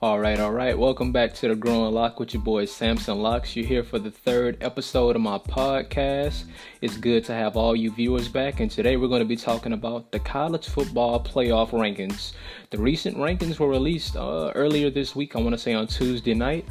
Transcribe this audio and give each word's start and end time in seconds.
All 0.00 0.20
right, 0.20 0.38
all 0.38 0.52
right. 0.52 0.78
Welcome 0.78 1.10
back 1.10 1.34
to 1.34 1.48
the 1.48 1.56
Growing 1.56 1.92
Lock 1.92 2.20
with 2.20 2.32
your 2.32 2.40
boy 2.40 2.66
Samson 2.66 3.20
Locks. 3.20 3.56
You're 3.56 3.66
here 3.66 3.82
for 3.82 3.98
the 3.98 4.12
third 4.12 4.56
episode 4.60 5.16
of 5.16 5.22
my 5.22 5.38
podcast. 5.38 6.44
It's 6.80 6.96
good 6.96 7.24
to 7.24 7.34
have 7.34 7.56
all 7.56 7.74
you 7.74 7.90
viewers 7.90 8.28
back, 8.28 8.60
and 8.60 8.70
today 8.70 8.96
we're 8.96 9.08
going 9.08 9.22
to 9.22 9.26
be 9.26 9.34
talking 9.34 9.72
about 9.72 10.12
the 10.12 10.20
college 10.20 10.68
football 10.68 11.18
playoff 11.18 11.70
rankings. 11.70 12.34
The 12.70 12.78
recent 12.78 13.16
rankings 13.16 13.58
were 13.58 13.66
released 13.66 14.16
uh, 14.16 14.52
earlier 14.54 14.88
this 14.88 15.16
week, 15.16 15.34
I 15.34 15.40
want 15.40 15.54
to 15.54 15.58
say 15.58 15.74
on 15.74 15.88
Tuesday 15.88 16.32
night, 16.32 16.64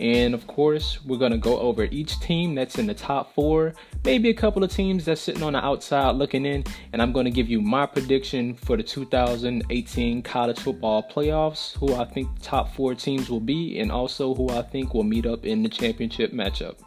and 0.00 0.32
of 0.32 0.46
course, 0.46 0.98
we're 1.04 1.18
going 1.18 1.32
to 1.32 1.38
go 1.38 1.58
over 1.58 1.84
each 1.84 2.18
team 2.20 2.54
that's 2.54 2.78
in 2.78 2.86
the 2.86 2.94
top 2.94 3.34
four, 3.34 3.74
maybe 4.02 4.30
a 4.30 4.34
couple 4.34 4.64
of 4.64 4.72
teams 4.72 5.04
that's 5.04 5.20
sitting 5.20 5.42
on 5.42 5.52
the 5.52 5.62
outside 5.62 6.12
looking 6.16 6.46
in. 6.46 6.64
And 6.94 7.02
I'm 7.02 7.12
going 7.12 7.26
to 7.26 7.30
give 7.30 7.50
you 7.50 7.60
my 7.60 7.84
prediction 7.84 8.54
for 8.54 8.78
the 8.78 8.82
2018 8.82 10.22
college 10.22 10.58
football 10.58 11.02
playoffs, 11.02 11.76
who 11.76 11.94
I 11.94 12.06
think 12.06 12.34
the 12.34 12.42
top 12.42 12.74
four 12.74 12.94
teams 12.94 13.28
will 13.28 13.40
be, 13.40 13.78
and 13.78 13.92
also 13.92 14.34
who 14.34 14.48
I 14.48 14.62
think 14.62 14.94
will 14.94 15.04
meet 15.04 15.26
up 15.26 15.44
in 15.44 15.62
the 15.62 15.68
championship 15.68 16.32
matchup. 16.32 16.78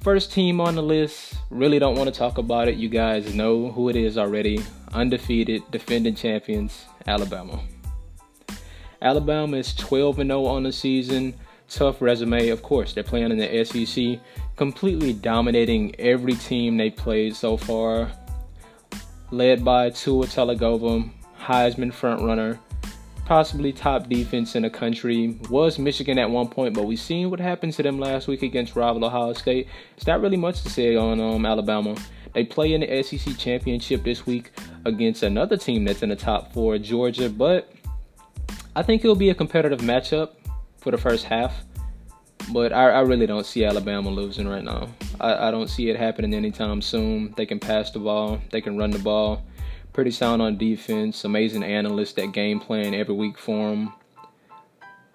First 0.00 0.32
team 0.32 0.60
on 0.60 0.74
the 0.74 0.82
list, 0.82 1.34
really 1.50 1.78
don't 1.78 1.96
want 1.96 2.12
to 2.12 2.18
talk 2.18 2.38
about 2.38 2.66
it. 2.66 2.74
You 2.74 2.88
guys 2.88 3.34
know 3.34 3.70
who 3.70 3.88
it 3.88 3.94
is 3.94 4.18
already. 4.18 4.60
Undefeated, 4.92 5.62
defending 5.70 6.16
champions, 6.16 6.86
Alabama. 7.06 7.60
Alabama 9.00 9.58
is 9.58 9.74
12 9.74 10.16
0 10.16 10.44
on 10.46 10.64
the 10.64 10.72
season 10.72 11.34
tough 11.68 12.00
resume. 12.00 12.48
Of 12.48 12.62
course, 12.62 12.92
they're 12.92 13.04
playing 13.04 13.30
in 13.30 13.38
the 13.38 13.64
SEC, 13.64 14.20
completely 14.56 15.12
dominating 15.12 15.94
every 15.98 16.34
team 16.34 16.76
they 16.76 16.90
played 16.90 17.34
so 17.34 17.56
far. 17.56 18.10
Led 19.30 19.64
by 19.64 19.90
Tua 19.90 20.26
Tagovailoa, 20.26 21.10
Heisman 21.38 21.92
frontrunner, 21.92 22.58
possibly 23.24 23.72
top 23.72 24.08
defense 24.08 24.54
in 24.54 24.62
the 24.62 24.70
country. 24.70 25.38
Was 25.50 25.78
Michigan 25.78 26.18
at 26.18 26.30
one 26.30 26.48
point, 26.48 26.74
but 26.74 26.84
we've 26.84 26.98
seen 26.98 27.30
what 27.30 27.40
happened 27.40 27.72
to 27.74 27.82
them 27.82 27.98
last 27.98 28.28
week 28.28 28.42
against 28.42 28.76
rival 28.76 29.04
Ohio 29.04 29.32
State. 29.32 29.68
It's 29.96 30.06
not 30.06 30.20
really 30.20 30.36
much 30.36 30.62
to 30.62 30.70
say 30.70 30.96
on 30.96 31.20
um, 31.20 31.44
Alabama. 31.44 31.96
They 32.34 32.44
play 32.44 32.74
in 32.74 32.82
the 32.82 33.02
SEC 33.02 33.36
championship 33.38 34.04
this 34.04 34.26
week 34.26 34.52
against 34.84 35.22
another 35.22 35.56
team 35.56 35.84
that's 35.84 36.02
in 36.02 36.10
the 36.10 36.16
top 36.16 36.52
four, 36.52 36.78
Georgia. 36.78 37.30
But 37.30 37.72
I 38.76 38.82
think 38.82 39.02
it'll 39.02 39.16
be 39.16 39.30
a 39.30 39.34
competitive 39.34 39.80
matchup 39.80 40.32
for 40.86 40.92
the 40.92 40.98
first 40.98 41.24
half. 41.24 41.64
But 42.52 42.72
I, 42.72 42.90
I 42.90 43.00
really 43.00 43.26
don't 43.26 43.44
see 43.44 43.64
Alabama 43.64 44.08
losing 44.08 44.46
right 44.46 44.62
now. 44.62 44.88
I, 45.20 45.48
I 45.48 45.50
don't 45.50 45.66
see 45.66 45.90
it 45.90 45.96
happening 45.96 46.32
anytime 46.32 46.80
soon. 46.80 47.34
They 47.36 47.44
can 47.44 47.58
pass 47.58 47.90
the 47.90 47.98
ball, 47.98 48.40
they 48.52 48.60
can 48.60 48.78
run 48.78 48.92
the 48.92 49.00
ball. 49.00 49.42
Pretty 49.92 50.12
sound 50.12 50.42
on 50.42 50.56
defense. 50.56 51.24
Amazing 51.24 51.64
analysts 51.64 52.12
that 52.12 52.30
game 52.30 52.60
plan 52.60 52.94
every 52.94 53.16
week 53.16 53.36
for 53.36 53.70
them. 53.70 53.92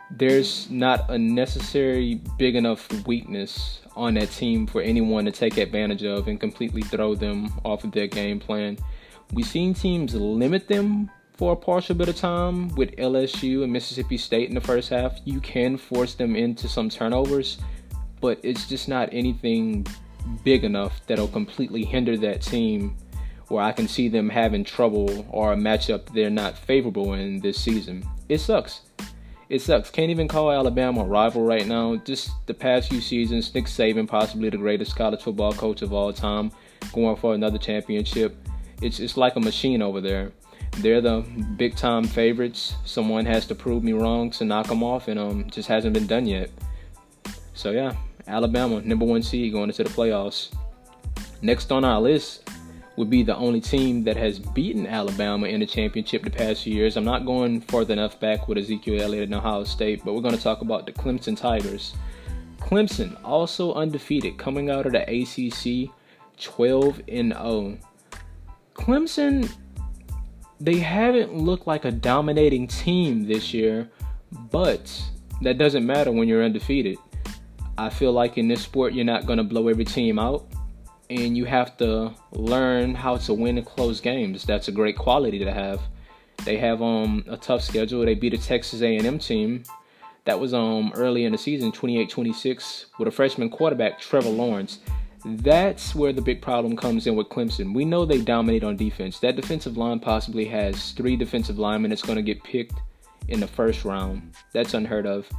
There's 0.10 0.70
not 0.70 1.10
a 1.10 1.18
necessary 1.18 2.16
big 2.38 2.58
enough 2.58 2.92
weakness 3.08 3.80
on 3.96 4.16
that 4.16 4.30
team 4.32 4.68
for 4.68 4.82
anyone 4.82 5.24
to 5.24 5.32
take 5.32 5.56
advantage 5.56 6.04
of 6.04 6.28
and 6.28 6.38
completely 6.38 6.82
throw 6.82 7.16
them 7.16 7.50
off 7.64 7.86
of 7.86 7.94
their 7.94 8.08
game 8.08 8.42
plan. 8.42 8.78
We've 9.32 9.46
seen 9.46 9.74
teams 9.74 10.14
limit 10.16 10.68
them 10.68 11.10
for 11.42 11.54
a 11.54 11.56
partial 11.56 11.96
bit 11.96 12.08
of 12.08 12.16
time 12.16 12.68
with 12.76 12.96
LSU 12.98 13.64
and 13.64 13.74
Mississippi 13.74 14.16
State 14.16 14.50
in 14.50 14.54
the 14.54 14.62
first 14.62 14.90
half, 14.90 15.18
you 15.26 15.40
can 15.40 15.76
force 15.76 16.14
them 16.14 16.36
into 16.36 16.68
some 16.68 16.88
turnovers, 16.88 17.58
but 18.20 18.40
it's 18.44 18.68
just 18.68 18.88
not 18.88 19.10
anything 19.12 19.84
big 20.44 20.64
enough 20.64 21.02
that'll 21.08 21.28
completely 21.28 21.84
hinder 21.84 22.16
that 22.16 22.44
team 22.44 22.96
where 23.48 23.64
I 23.64 23.72
can 23.72 23.88
see 23.88 24.08
them 24.08 24.30
having 24.30 24.64
trouble 24.64 25.26
or 25.32 25.54
a 25.54 25.56
matchup 25.56 26.14
they're 26.14 26.30
not 26.30 26.56
favorable 26.56 27.16
in 27.16 27.40
this 27.40 27.60
season. 27.60 28.08
It 28.30 28.38
sucks. 28.38 28.82
It 29.50 29.64
sucks. 29.64 29.90
Can't 29.90 30.12
even 30.12 30.28
call 30.28 30.52
Alabama 30.52 31.02
a 31.02 31.06
rival 31.06 31.44
right 31.44 31.66
now. 31.66 31.96
Just 31.96 32.30
the 32.46 32.54
past 32.54 32.88
few 32.88 33.02
seasons, 33.02 33.52
Nick 33.56 33.66
Saban, 33.66 34.08
possibly 34.08 34.52
the 34.52 34.58
greatest 34.58 34.96
college 34.96 35.24
football 35.24 35.54
coach 35.54 35.82
of 35.82 35.92
all 35.92 36.14
time, 36.14 36.52
going 36.94 37.16
for 37.16 37.34
another 37.34 37.58
championship. 37.58 38.38
It's 38.84 39.00
it's 39.00 39.18
like 39.18 39.38
a 39.38 39.40
machine 39.40 39.82
over 39.82 40.02
there 40.02 40.34
they're 40.78 41.02
the 41.02 41.22
big 41.58 41.76
time 41.76 42.06
favorites. 42.06 42.76
Someone 42.86 43.26
has 43.26 43.46
to 43.48 43.56
prove 43.56 43.84
me 43.84 43.94
wrong 43.94 44.32
to 44.32 44.46
knock 44.46 44.68
them 44.68 44.84
off, 44.84 45.08
and 45.08 45.20
um, 45.20 45.50
just 45.50 45.68
hasn't 45.68 45.94
been 45.94 46.08
done 46.08 46.26
yet. 46.26 46.50
So 47.54 47.72
yeah, 47.72 47.96
Alabama, 48.28 48.82
number 48.82 49.06
one 49.06 49.22
seed 49.22 49.52
going 49.52 49.70
into 49.70 49.84
the 49.84 49.90
playoffs. 49.90 50.54
Next 51.42 51.72
on 51.72 51.84
our 51.84 52.00
list 52.00 52.50
would 52.96 53.10
be 53.10 53.24
the 53.24 53.36
only 53.36 53.62
team 53.62 54.04
that 54.04 54.18
has 54.18 54.38
beaten 54.38 54.86
Alabama 54.86 55.48
in 55.48 55.60
the 55.60 55.66
championship 55.66 56.24
the 56.24 56.30
past 56.30 56.64
few 56.64 56.74
years. 56.74 56.98
I'm 56.98 57.06
not 57.06 57.26
going 57.26 57.62
further 57.62 57.94
enough 57.94 58.20
back 58.20 58.48
with 58.48 58.58
Ezekiel 58.58 59.02
Elliott 59.02 59.26
and 59.26 59.36
Ohio 59.36 59.64
State, 59.64 60.04
but 60.04 60.14
we're 60.14 60.22
going 60.22 60.36
to 60.36 60.42
talk 60.42 60.62
about 60.62 60.86
the 60.86 60.92
Clemson 60.92 61.38
Tigers. 61.38 61.94
Clemson 62.60 63.18
also 63.24 63.74
undefeated 63.74 64.38
coming 64.38 64.70
out 64.70 64.86
of 64.86 64.92
the 64.92 65.02
ACC 65.02 65.90
12 66.40 67.02
and 67.08 67.34
0. 67.34 67.78
Clemson 68.76 69.52
they 70.62 70.78
haven't 70.78 71.36
looked 71.36 71.66
like 71.66 71.86
a 71.86 71.92
dominating 71.92 72.68
team 72.68 73.26
this 73.26 73.52
year, 73.54 73.90
but 74.52 75.02
that 75.42 75.58
doesn't 75.58 75.86
matter 75.86 76.12
when 76.12 76.28
you're 76.28 76.44
undefeated. 76.44 76.98
I 77.80 77.90
feel 77.90 78.12
like 78.12 78.38
in 78.38 78.48
this 78.48 78.62
sport, 78.62 78.94
you're 78.94 79.04
not 79.04 79.26
going 79.26 79.38
to 79.38 79.44
blow 79.44 79.68
every 79.70 79.86
team 79.86 80.20
out, 80.20 80.46
and 81.10 81.36
you 81.36 81.46
have 81.46 81.78
to 81.78 82.14
learn 82.32 82.94
how 82.94 83.18
to 83.18 83.34
win 83.34 83.58
and 83.58 83.66
close 83.66 84.00
games. 84.00 84.44
That's 84.44 84.68
a 84.68 84.72
great 84.72 84.98
quality 84.98 85.40
to 85.40 85.52
have. 85.52 85.82
They 86.46 86.58
have 86.58 86.82
um 86.82 87.24
a 87.28 87.38
tough 87.38 87.64
schedule. 87.64 88.06
They 88.06 88.16
beat 88.16 88.34
a 88.34 88.38
Texas 88.38 88.82
A&M 88.82 89.18
team 89.18 89.64
that 90.26 90.40
was 90.40 90.54
um 90.54 90.92
early 90.94 91.26
in 91.26 91.32
the 91.32 91.38
season, 91.40 91.72
28-26, 91.72 92.86
with 93.00 93.08
a 93.08 93.12
freshman 93.12 93.50
quarterback, 93.50 94.00
Trevor 94.00 94.30
Lawrence. 94.30 94.80
That's 95.24 95.94
where 95.94 96.14
the 96.14 96.22
big 96.22 96.42
problem 96.42 96.76
comes 96.76 97.06
in 97.06 97.16
with 97.16 97.30
Clemson. 97.30 97.76
We 97.76 97.86
know 97.86 98.06
they 98.06 98.22
dominate 98.22 98.64
on 98.64 98.76
defense. 98.76 99.20
That 99.20 99.36
defensive 99.36 99.78
line 99.78 100.00
possibly 100.00 100.46
has 100.46 100.92
three 100.94 101.16
defensive 101.16 101.60
linemen 101.60 101.90
that's 101.90 102.02
going 102.02 102.16
to 102.16 102.24
get 102.24 102.44
picked 102.44 102.80
in 103.28 103.40
the 103.40 103.48
first 103.48 103.86
round. 103.86 104.34
That's 104.52 104.74
unheard 104.74 105.06
of. 105.06 105.30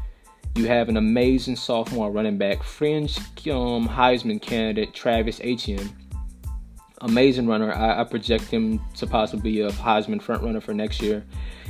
You 0.54 0.66
have 0.66 0.88
an 0.88 0.98
amazing 0.98 1.56
sophomore 1.56 2.12
running 2.12 2.38
back, 2.38 2.62
fringe 2.62 3.18
um, 3.18 3.88
Heisman 3.88 4.40
candidate 4.40 4.94
Travis 4.94 5.40
Etienne. 5.42 5.90
Amazing 7.00 7.48
runner. 7.48 7.72
I, 7.72 8.02
I 8.02 8.04
project 8.04 8.44
him 8.44 8.80
to 8.96 9.06
possibly 9.06 9.50
be 9.50 9.60
a 9.62 9.70
Heisman 9.70 10.22
front 10.22 10.42
runner 10.42 10.60
for 10.60 10.74
next 10.74 11.02
year. 11.02 11.24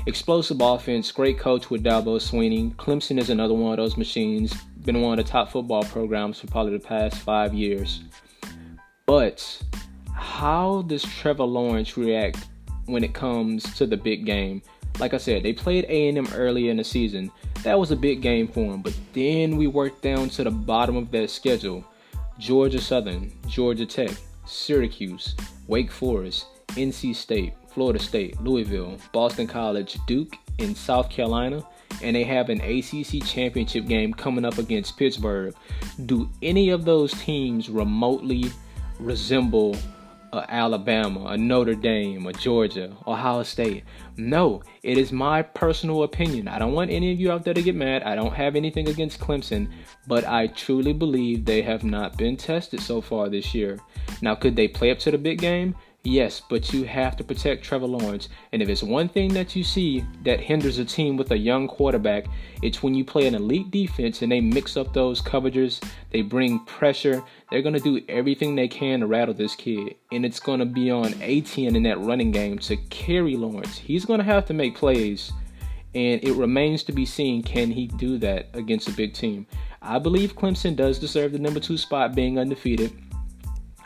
Explosive 0.06 0.60
offense, 0.60 1.12
great 1.12 1.38
coach 1.38 1.70
with 1.70 1.84
Dabo 1.84 2.18
Swinney. 2.18 2.74
Clemson 2.74 3.18
is 3.18 3.30
another 3.30 3.54
one 3.54 3.70
of 3.70 3.76
those 3.78 3.96
machines 3.96 4.52
been 4.84 5.00
one 5.00 5.18
of 5.18 5.24
the 5.24 5.30
top 5.30 5.50
football 5.50 5.84
programs 5.84 6.40
for 6.40 6.46
probably 6.48 6.76
the 6.76 6.84
past 6.84 7.18
five 7.18 7.54
years. 7.54 8.02
But 9.06 9.62
how 10.14 10.82
does 10.82 11.02
Trevor 11.02 11.44
Lawrence 11.44 11.96
react 11.96 12.48
when 12.86 13.04
it 13.04 13.14
comes 13.14 13.62
to 13.76 13.86
the 13.86 13.96
big 13.96 14.24
game? 14.24 14.62
Like 14.98 15.14
I 15.14 15.18
said, 15.18 15.42
they 15.42 15.52
played 15.52 15.84
A&M 15.88 16.28
earlier 16.34 16.70
in 16.70 16.76
the 16.76 16.84
season. 16.84 17.30
That 17.62 17.78
was 17.78 17.90
a 17.90 17.96
big 17.96 18.20
game 18.22 18.48
for 18.48 18.74
him. 18.74 18.82
But 18.82 18.98
then 19.12 19.56
we 19.56 19.66
worked 19.66 20.02
down 20.02 20.28
to 20.30 20.44
the 20.44 20.50
bottom 20.50 20.96
of 20.96 21.10
their 21.10 21.28
schedule. 21.28 21.84
Georgia 22.38 22.80
Southern, 22.80 23.32
Georgia 23.46 23.86
Tech, 23.86 24.10
Syracuse, 24.46 25.36
Wake 25.68 25.90
Forest, 25.90 26.46
NC 26.68 27.14
State, 27.14 27.54
Florida 27.68 27.98
State, 27.98 28.40
Louisville, 28.42 28.98
Boston 29.12 29.46
College, 29.46 29.98
Duke, 30.06 30.34
and 30.58 30.76
South 30.76 31.08
Carolina 31.08 31.64
and 32.02 32.16
they 32.16 32.24
have 32.24 32.48
an 32.48 32.60
ACC 32.60 33.24
championship 33.24 33.86
game 33.86 34.14
coming 34.14 34.44
up 34.44 34.58
against 34.58 34.96
Pittsburgh. 34.96 35.54
Do 36.06 36.30
any 36.40 36.70
of 36.70 36.84
those 36.84 37.12
teams 37.22 37.68
remotely 37.68 38.50
resemble 38.98 39.76
a 40.32 40.46
Alabama, 40.48 41.26
a 41.26 41.36
Notre 41.36 41.74
Dame, 41.74 42.26
a 42.26 42.32
Georgia, 42.32 42.96
Ohio 43.06 43.42
State? 43.42 43.84
No, 44.16 44.62
it 44.82 44.96
is 44.96 45.12
my 45.12 45.42
personal 45.42 46.04
opinion. 46.04 46.48
I 46.48 46.58
don't 46.58 46.72
want 46.72 46.90
any 46.90 47.12
of 47.12 47.20
you 47.20 47.30
out 47.30 47.44
there 47.44 47.54
to 47.54 47.62
get 47.62 47.74
mad. 47.74 48.02
I 48.02 48.14
don't 48.14 48.34
have 48.34 48.56
anything 48.56 48.88
against 48.88 49.20
Clemson, 49.20 49.70
but 50.06 50.26
I 50.26 50.46
truly 50.48 50.92
believe 50.92 51.44
they 51.44 51.62
have 51.62 51.84
not 51.84 52.16
been 52.16 52.36
tested 52.36 52.80
so 52.80 53.00
far 53.00 53.28
this 53.28 53.54
year. 53.54 53.78
Now, 54.22 54.34
could 54.34 54.56
they 54.56 54.68
play 54.68 54.90
up 54.90 54.98
to 55.00 55.10
the 55.10 55.18
big 55.18 55.38
game? 55.38 55.74
Yes, 56.04 56.42
but 56.48 56.72
you 56.72 56.82
have 56.82 57.16
to 57.16 57.24
protect 57.24 57.62
Trevor 57.62 57.86
Lawrence. 57.86 58.28
And 58.50 58.60
if 58.60 58.68
it's 58.68 58.82
one 58.82 59.08
thing 59.08 59.32
that 59.34 59.54
you 59.54 59.62
see 59.62 60.04
that 60.24 60.40
hinders 60.40 60.78
a 60.78 60.84
team 60.84 61.16
with 61.16 61.30
a 61.30 61.38
young 61.38 61.68
quarterback, 61.68 62.26
it's 62.60 62.82
when 62.82 62.92
you 62.92 63.04
play 63.04 63.28
an 63.28 63.36
elite 63.36 63.70
defense 63.70 64.20
and 64.20 64.32
they 64.32 64.40
mix 64.40 64.76
up 64.76 64.92
those 64.92 65.22
coverages, 65.22 65.80
they 66.10 66.22
bring 66.22 66.58
pressure. 66.64 67.22
They're 67.50 67.62
going 67.62 67.74
to 67.74 67.80
do 67.80 68.02
everything 68.08 68.56
they 68.56 68.66
can 68.66 68.98
to 68.98 69.06
rattle 69.06 69.32
this 69.32 69.54
kid. 69.54 69.94
And 70.10 70.26
it's 70.26 70.40
going 70.40 70.58
to 70.58 70.66
be 70.66 70.90
on 70.90 71.14
Etienne 71.22 71.76
in 71.76 71.84
that 71.84 72.00
running 72.00 72.32
game 72.32 72.58
to 72.60 72.76
carry 72.76 73.36
Lawrence. 73.36 73.78
He's 73.78 74.04
going 74.04 74.18
to 74.18 74.24
have 74.24 74.46
to 74.46 74.54
make 74.54 74.74
plays. 74.74 75.32
And 75.94 76.24
it 76.24 76.32
remains 76.32 76.82
to 76.84 76.92
be 76.92 77.06
seen 77.06 77.44
can 77.44 77.70
he 77.70 77.86
do 77.86 78.18
that 78.18 78.48
against 78.54 78.88
a 78.88 78.92
big 78.92 79.14
team. 79.14 79.46
I 79.80 80.00
believe 80.00 80.34
Clemson 80.34 80.74
does 80.74 80.98
deserve 80.98 81.30
the 81.30 81.38
number 81.38 81.60
two 81.60 81.78
spot 81.78 82.16
being 82.16 82.40
undefeated. 82.40 82.92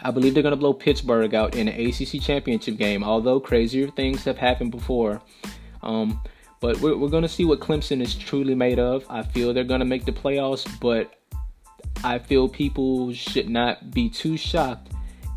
I 0.03 0.11
believe 0.11 0.35
they're 0.35 0.43
going 0.43 0.53
to 0.53 0.57
blow 0.57 0.73
Pittsburgh 0.73 1.35
out 1.35 1.57
in 1.57 1.69
an 1.69 1.87
ACC 1.87 2.21
championship 2.21 2.77
game, 2.77 3.03
although 3.03 3.41
crazier 3.41 3.89
things 3.89 4.25
have 4.25 4.39
happened 4.39 4.71
before. 4.71 5.21
Um, 5.83 6.21
But 6.61 6.81
we're, 6.81 6.97
we're 6.97 7.11
going 7.11 7.23
to 7.23 7.29
see 7.29 7.45
what 7.45 7.61
Clemson 7.61 8.01
is 8.01 8.15
truly 8.15 8.55
made 8.55 8.79
of. 8.79 9.05
I 9.11 9.23
feel 9.23 9.53
they're 9.53 9.65
going 9.65 9.81
to 9.81 9.87
make 9.87 10.05
the 10.05 10.13
playoffs, 10.13 10.67
but 10.81 11.13
I 12.03 12.19
feel 12.19 12.49
people 12.49 13.13
should 13.13 13.51
not 13.51 13.91
be 13.91 14.09
too 14.09 14.37
shocked 14.37 14.93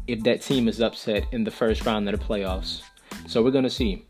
if 0.08 0.24
that 0.24 0.42
team 0.42 0.68
is 0.68 0.82
upset 0.82 1.26
in 1.32 1.44
the 1.44 1.52
first 1.52 1.86
round 1.86 2.08
of 2.10 2.18
the 2.18 2.26
playoffs. 2.26 2.84
So 3.28 3.44
we're 3.44 3.52
going 3.52 3.66
to 3.66 3.70
see. 3.70 4.06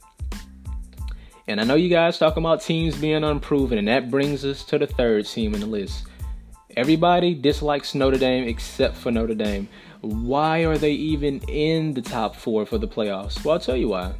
And 1.48 1.60
I 1.60 1.63
know 1.63 1.75
you 1.75 1.90
guys 1.90 2.19
talking 2.19 2.44
about 2.44 2.62
teams 2.62 2.96
being 2.96 3.24
unproven, 3.24 3.80
and 3.80 3.88
that 3.88 4.12
brings 4.12 4.46
us 4.46 4.63
to 4.66 4.78
the 4.78 4.88
third 4.88 5.25
team 5.25 5.56
in 5.56 5.62
the 5.62 5.66
list. 5.66 6.06
Everybody 6.77 7.33
dislikes 7.33 7.95
Notre 7.95 8.19
Dame 8.19 8.48
except 8.48 8.95
for 8.95 9.12
Notre 9.12 9.33
Dame. 9.33 9.68
Why 10.01 10.66
are 10.66 10.77
they 10.77 10.92
even 10.92 11.39
in 11.50 11.95
the 11.95 12.01
top 12.01 12.36
four 12.36 12.63
for 12.68 12.77
the 12.77 12.88
playoffs? 12.88 13.44
Well, 13.44 13.54
I'll 13.56 13.60
tell 13.60 13.75
you 13.75 13.89
why. 13.89 14.13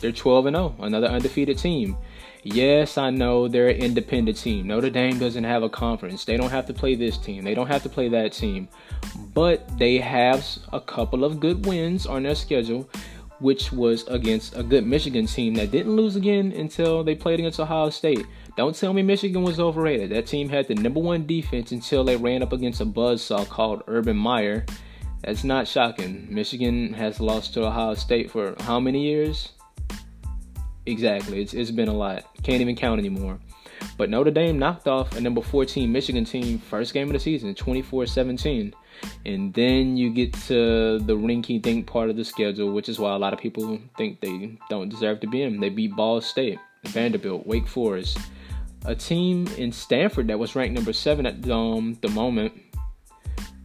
They're 0.00 0.10
12 0.10 0.46
and 0.46 0.56
0, 0.56 0.74
another 0.80 1.08
undefeated 1.08 1.58
team. 1.58 1.98
Yes, 2.44 2.96
I 2.96 3.10
know 3.10 3.46
they're 3.46 3.68
an 3.68 3.76
independent 3.76 4.38
team. 4.38 4.68
Notre 4.68 4.88
Dame 4.88 5.18
doesn't 5.18 5.44
have 5.44 5.62
a 5.62 5.68
conference. 5.68 6.24
They 6.24 6.38
don't 6.38 6.50
have 6.50 6.66
to 6.66 6.72
play 6.72 6.94
this 6.94 7.18
team. 7.18 7.44
They 7.44 7.54
don't 7.54 7.68
have 7.68 7.82
to 7.82 7.90
play 7.90 8.08
that 8.08 8.32
team. 8.32 8.68
But 9.34 9.78
they 9.78 9.98
have 9.98 10.46
a 10.72 10.80
couple 10.80 11.24
of 11.24 11.40
good 11.40 11.66
wins 11.66 12.06
on 12.06 12.22
their 12.22 12.34
schedule 12.34 12.88
which 13.42 13.72
was 13.72 14.06
against 14.08 14.56
a 14.56 14.62
good 14.62 14.86
Michigan 14.86 15.26
team 15.26 15.54
that 15.54 15.70
didn't 15.70 15.96
lose 15.96 16.16
again 16.16 16.52
until 16.52 17.02
they 17.04 17.14
played 17.14 17.40
against 17.40 17.60
Ohio 17.60 17.90
State. 17.90 18.24
Don't 18.56 18.74
tell 18.74 18.92
me 18.92 19.02
Michigan 19.02 19.42
was 19.42 19.58
overrated. 19.58 20.10
That 20.10 20.26
team 20.26 20.48
had 20.48 20.68
the 20.68 20.74
number 20.76 21.00
one 21.00 21.26
defense 21.26 21.72
until 21.72 22.04
they 22.04 22.16
ran 22.16 22.42
up 22.42 22.52
against 22.52 22.80
a 22.80 22.86
buzzsaw 22.86 23.48
called 23.48 23.82
Urban 23.88 24.16
Meyer. 24.16 24.64
That's 25.24 25.44
not 25.44 25.68
shocking. 25.68 26.26
Michigan 26.30 26.92
has 26.94 27.20
lost 27.20 27.54
to 27.54 27.64
Ohio 27.64 27.94
State 27.94 28.30
for 28.30 28.54
how 28.60 28.80
many 28.80 29.02
years? 29.04 29.52
Exactly. 30.86 31.40
It's, 31.40 31.54
it's 31.54 31.70
been 31.70 31.88
a 31.88 31.94
lot. 31.94 32.24
Can't 32.42 32.60
even 32.60 32.76
count 32.76 32.98
anymore. 32.98 33.38
But 33.96 34.10
Notre 34.10 34.30
Dame 34.30 34.58
knocked 34.58 34.88
off 34.88 35.16
a 35.16 35.20
number 35.20 35.42
14 35.42 35.90
Michigan 35.90 36.24
team 36.24 36.58
first 36.58 36.94
game 36.94 37.08
of 37.08 37.12
the 37.12 37.20
season, 37.20 37.54
24-17. 37.54 38.72
And 39.24 39.54
then 39.54 39.96
you 39.96 40.10
get 40.10 40.32
to 40.48 40.98
the 40.98 41.16
rinky 41.16 41.60
dink 41.60 41.86
part 41.86 42.10
of 42.10 42.16
the 42.16 42.24
schedule, 42.24 42.72
which 42.72 42.88
is 42.88 42.98
why 42.98 43.14
a 43.14 43.18
lot 43.18 43.32
of 43.32 43.38
people 43.38 43.78
think 43.96 44.20
they 44.20 44.58
don't 44.68 44.88
deserve 44.88 45.20
to 45.20 45.26
be 45.26 45.42
in. 45.42 45.60
They 45.60 45.68
beat 45.68 45.94
Ball 45.94 46.20
State, 46.20 46.58
Vanderbilt, 46.86 47.46
Wake 47.46 47.68
Forest, 47.68 48.18
a 48.84 48.94
team 48.94 49.46
in 49.58 49.70
Stanford 49.70 50.26
that 50.28 50.38
was 50.38 50.56
ranked 50.56 50.74
number 50.74 50.92
seven 50.92 51.26
at 51.26 51.48
um, 51.48 51.96
the 52.00 52.08
moment. 52.08 52.52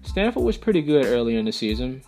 Stanford 0.04 0.44
was 0.44 0.58
pretty 0.58 0.82
good 0.82 1.06
earlier 1.06 1.40
in 1.40 1.46
the 1.46 1.52
season. 1.52 2.02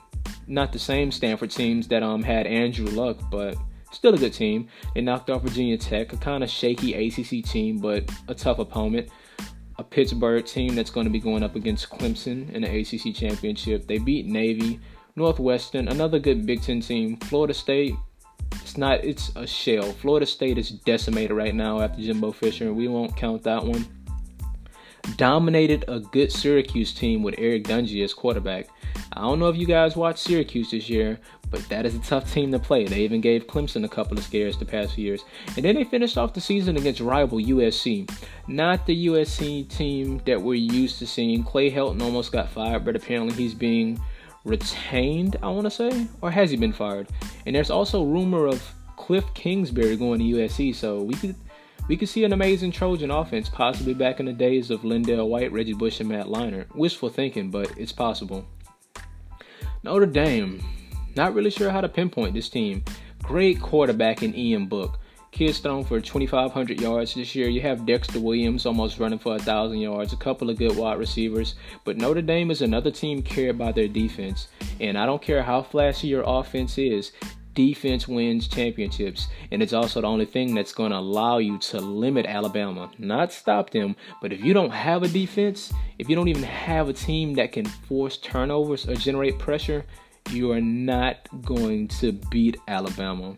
Not 0.48 0.72
the 0.72 0.80
same 0.80 1.12
Stanford 1.12 1.52
teams 1.52 1.88
that 1.90 2.02
um 2.02 2.24
had 2.24 2.48
Andrew 2.48 2.88
Luck, 2.88 3.20
but 3.30 3.56
still 3.92 4.14
a 4.14 4.18
good 4.18 4.34
team. 4.34 4.68
They 4.96 5.02
knocked 5.02 5.30
off 5.30 5.44
Virginia 5.44 5.78
Tech, 5.78 6.14
a 6.14 6.18
kind 6.18 6.44
of 6.44 6.50
shaky 6.50 6.94
ACC 7.08 7.46
team, 7.46 7.78
but 7.78 8.10
a 8.28 8.34
tough 8.34 8.60
opponent 8.60 9.10
a 9.80 9.84
Pittsburgh 9.84 10.46
team 10.46 10.76
that's 10.76 10.90
going 10.90 11.06
to 11.06 11.10
be 11.10 11.22
going 11.22 11.42
up 11.42 11.56
against 11.56 11.90
Clemson 11.90 12.52
in 12.52 12.64
the 12.64 12.80
ACC 12.80 13.16
championship. 13.16 13.88
They 13.88 13.98
beat 13.98 14.26
Navy, 14.26 14.82
Northwestern, 15.16 15.88
another 15.88 16.20
good 16.20 16.46
Big 16.46 16.62
Ten 16.62 16.82
team. 16.82 17.16
Florida 17.16 17.54
State, 17.54 17.96
it's 18.56 18.78
not, 18.78 19.06
it's 19.06 19.32
a 19.38 19.48
shell. 19.48 19.94
Florida 19.94 20.26
State 20.26 20.58
is 20.58 20.72
decimated 20.72 21.32
right 21.32 21.56
now 21.56 21.80
after 21.80 22.02
Jimbo 22.02 22.34
Fisher. 22.34 22.74
We 22.74 22.90
won't 22.90 23.16
count 23.16 23.42
that 23.44 23.64
one. 23.64 23.88
Dominated 25.16 25.86
a 25.88 26.02
good 26.02 26.30
Syracuse 26.30 26.94
team 26.94 27.24
with 27.24 27.36
Eric 27.38 27.64
Dungey 27.64 28.04
as 28.04 28.14
quarterback. 28.14 28.68
I 29.14 29.22
don't 29.22 29.40
know 29.40 29.48
if 29.48 29.56
you 29.56 29.66
guys 29.66 29.96
watched 29.96 30.20
Syracuse 30.20 30.72
this 30.72 30.90
year, 30.90 31.20
but 31.52 31.68
that 31.70 31.86
is 31.86 31.96
a 31.96 32.00
tough 32.00 32.32
team 32.32 32.52
to 32.52 32.60
play. 32.60 32.86
They 32.86 33.02
even 33.02 33.22
gave 33.22 33.48
Clemson 33.48 33.86
a 33.86 33.90
couple 33.90 34.18
of 34.18 34.24
scares 34.24 34.58
the 34.58 34.66
past 34.66 34.96
few 34.96 35.06
years. 35.06 35.24
And 35.56 35.66
then 35.66 35.76
they 35.76 35.84
finished 35.84 36.18
off 36.18 36.34
the 36.34 36.42
season 36.42 36.78
against 36.78 37.00
rival 37.00 37.40
USC. 37.40 38.10
Not 38.48 38.86
the 38.86 39.08
USC 39.08 39.68
team 39.70 40.22
that 40.26 40.42
we're 40.42 40.56
used 40.56 41.00
to 41.00 41.08
seeing. 41.08 41.44
Clay 41.44 41.72
Helton 41.72 42.02
almost 42.02 42.32
got 42.32 42.50
fired, 42.50 42.86
but 42.86 42.96
apparently 42.96 43.34
he's 43.34 43.54
being 43.54 44.00
retained, 44.46 45.38
I 45.42 45.50
want 45.50 45.66
to 45.66 45.72
say. 45.72 46.08
Or 46.22 46.32
has 46.32 46.52
he 46.52 46.58
been 46.58 46.74
fired? 46.74 47.08
And 47.46 47.56
there's 47.56 47.72
also 47.72 48.04
rumor 48.04 48.46
of 48.48 48.64
Cliff 48.98 49.26
Kingsbury 49.34 49.96
going 49.96 50.20
to 50.20 50.26
USC, 50.26 50.76
so 50.76 51.02
we 51.02 51.14
could 51.16 51.36
we 51.88 51.98
could 51.98 52.10
see 52.10 52.24
an 52.24 52.34
amazing 52.34 52.72
Trojan 52.72 53.10
offense, 53.10 53.50
possibly 53.50 53.96
back 53.96 54.20
in 54.20 54.28
the 54.28 54.34
days 54.34 54.70
of 54.70 54.82
LenDale 54.82 55.28
White, 55.28 55.52
Reggie 55.52 55.74
Bush, 55.74 56.00
and 56.00 56.10
Matt 56.10 56.28
Leinart. 56.28 56.68
Wishful 56.76 57.10
thinking, 57.10 57.50
but 57.50 57.76
it's 57.80 57.92
possible. 57.92 58.46
Notre 59.82 60.06
Dame, 60.06 60.64
not 61.16 61.34
really 61.34 61.50
sure 61.50 61.70
how 61.70 61.82
to 61.82 61.90
pinpoint 61.90 62.34
this 62.34 62.50
team. 62.50 62.84
Great 63.24 63.62
quarterback 63.62 64.24
in 64.24 64.36
Ian 64.36 64.68
Book. 64.68 65.00
Kid's 65.32 65.60
thrown 65.60 65.84
for 65.84 66.02
2,500 66.02 66.82
yards 66.82 67.14
this 67.14 67.36
year. 67.36 67.50
You 67.50 67.62
have 67.62 67.86
Dexter 67.86 68.20
Williams 68.20 68.66
almost 68.66 69.00
running 69.00 69.20
for 69.20 69.34
1,000 69.34 69.78
yards, 69.78 70.12
a 70.12 70.18
couple 70.18 70.50
of 70.50 70.58
good 70.58 70.76
wide 70.76 70.98
receivers. 70.98 71.56
But 71.86 71.98
Notre 71.98 72.24
Dame 72.24 72.50
is 72.50 72.62
another 72.62 72.90
team 72.90 73.22
carried 73.22 73.58
by 73.58 73.72
their 73.72 73.88
defense. 73.88 74.48
And 74.80 74.98
I 74.98 75.06
don't 75.06 75.22
care 75.22 75.44
how 75.44 75.62
flashy 75.62 76.08
your 76.08 76.24
offense 76.26 76.80
is, 76.80 77.12
defense 77.54 78.08
wins 78.08 78.48
championships. 78.48 79.28
And 79.52 79.62
it's 79.62 79.74
also 79.74 80.02
the 80.02 80.08
only 80.08 80.26
thing 80.26 80.56
that's 80.56 80.74
going 80.74 80.92
to 80.92 80.98
allow 80.98 81.38
you 81.38 81.60
to 81.60 81.80
limit 81.80 82.26
Alabama. 82.26 82.90
Not 82.98 83.32
stop 83.32 83.70
them, 83.70 83.96
but 84.22 84.34
if 84.34 84.44
you 84.44 84.54
don't 84.54 84.72
have 84.72 85.04
a 85.04 85.08
defense, 85.08 85.72
if 86.00 86.10
you 86.10 86.16
don't 86.16 86.28
even 86.28 86.44
have 86.44 86.90
a 86.90 86.94
team 86.94 87.36
that 87.36 87.52
can 87.52 87.66
force 87.66 88.18
turnovers 88.18 88.88
or 88.88 88.96
generate 88.96 89.38
pressure, 89.38 89.86
you 90.32 90.52
are 90.52 90.62
not 90.62 91.28
going 91.44 91.88
to 91.88 92.12
beat 92.12 92.58
Alabama. 92.68 93.38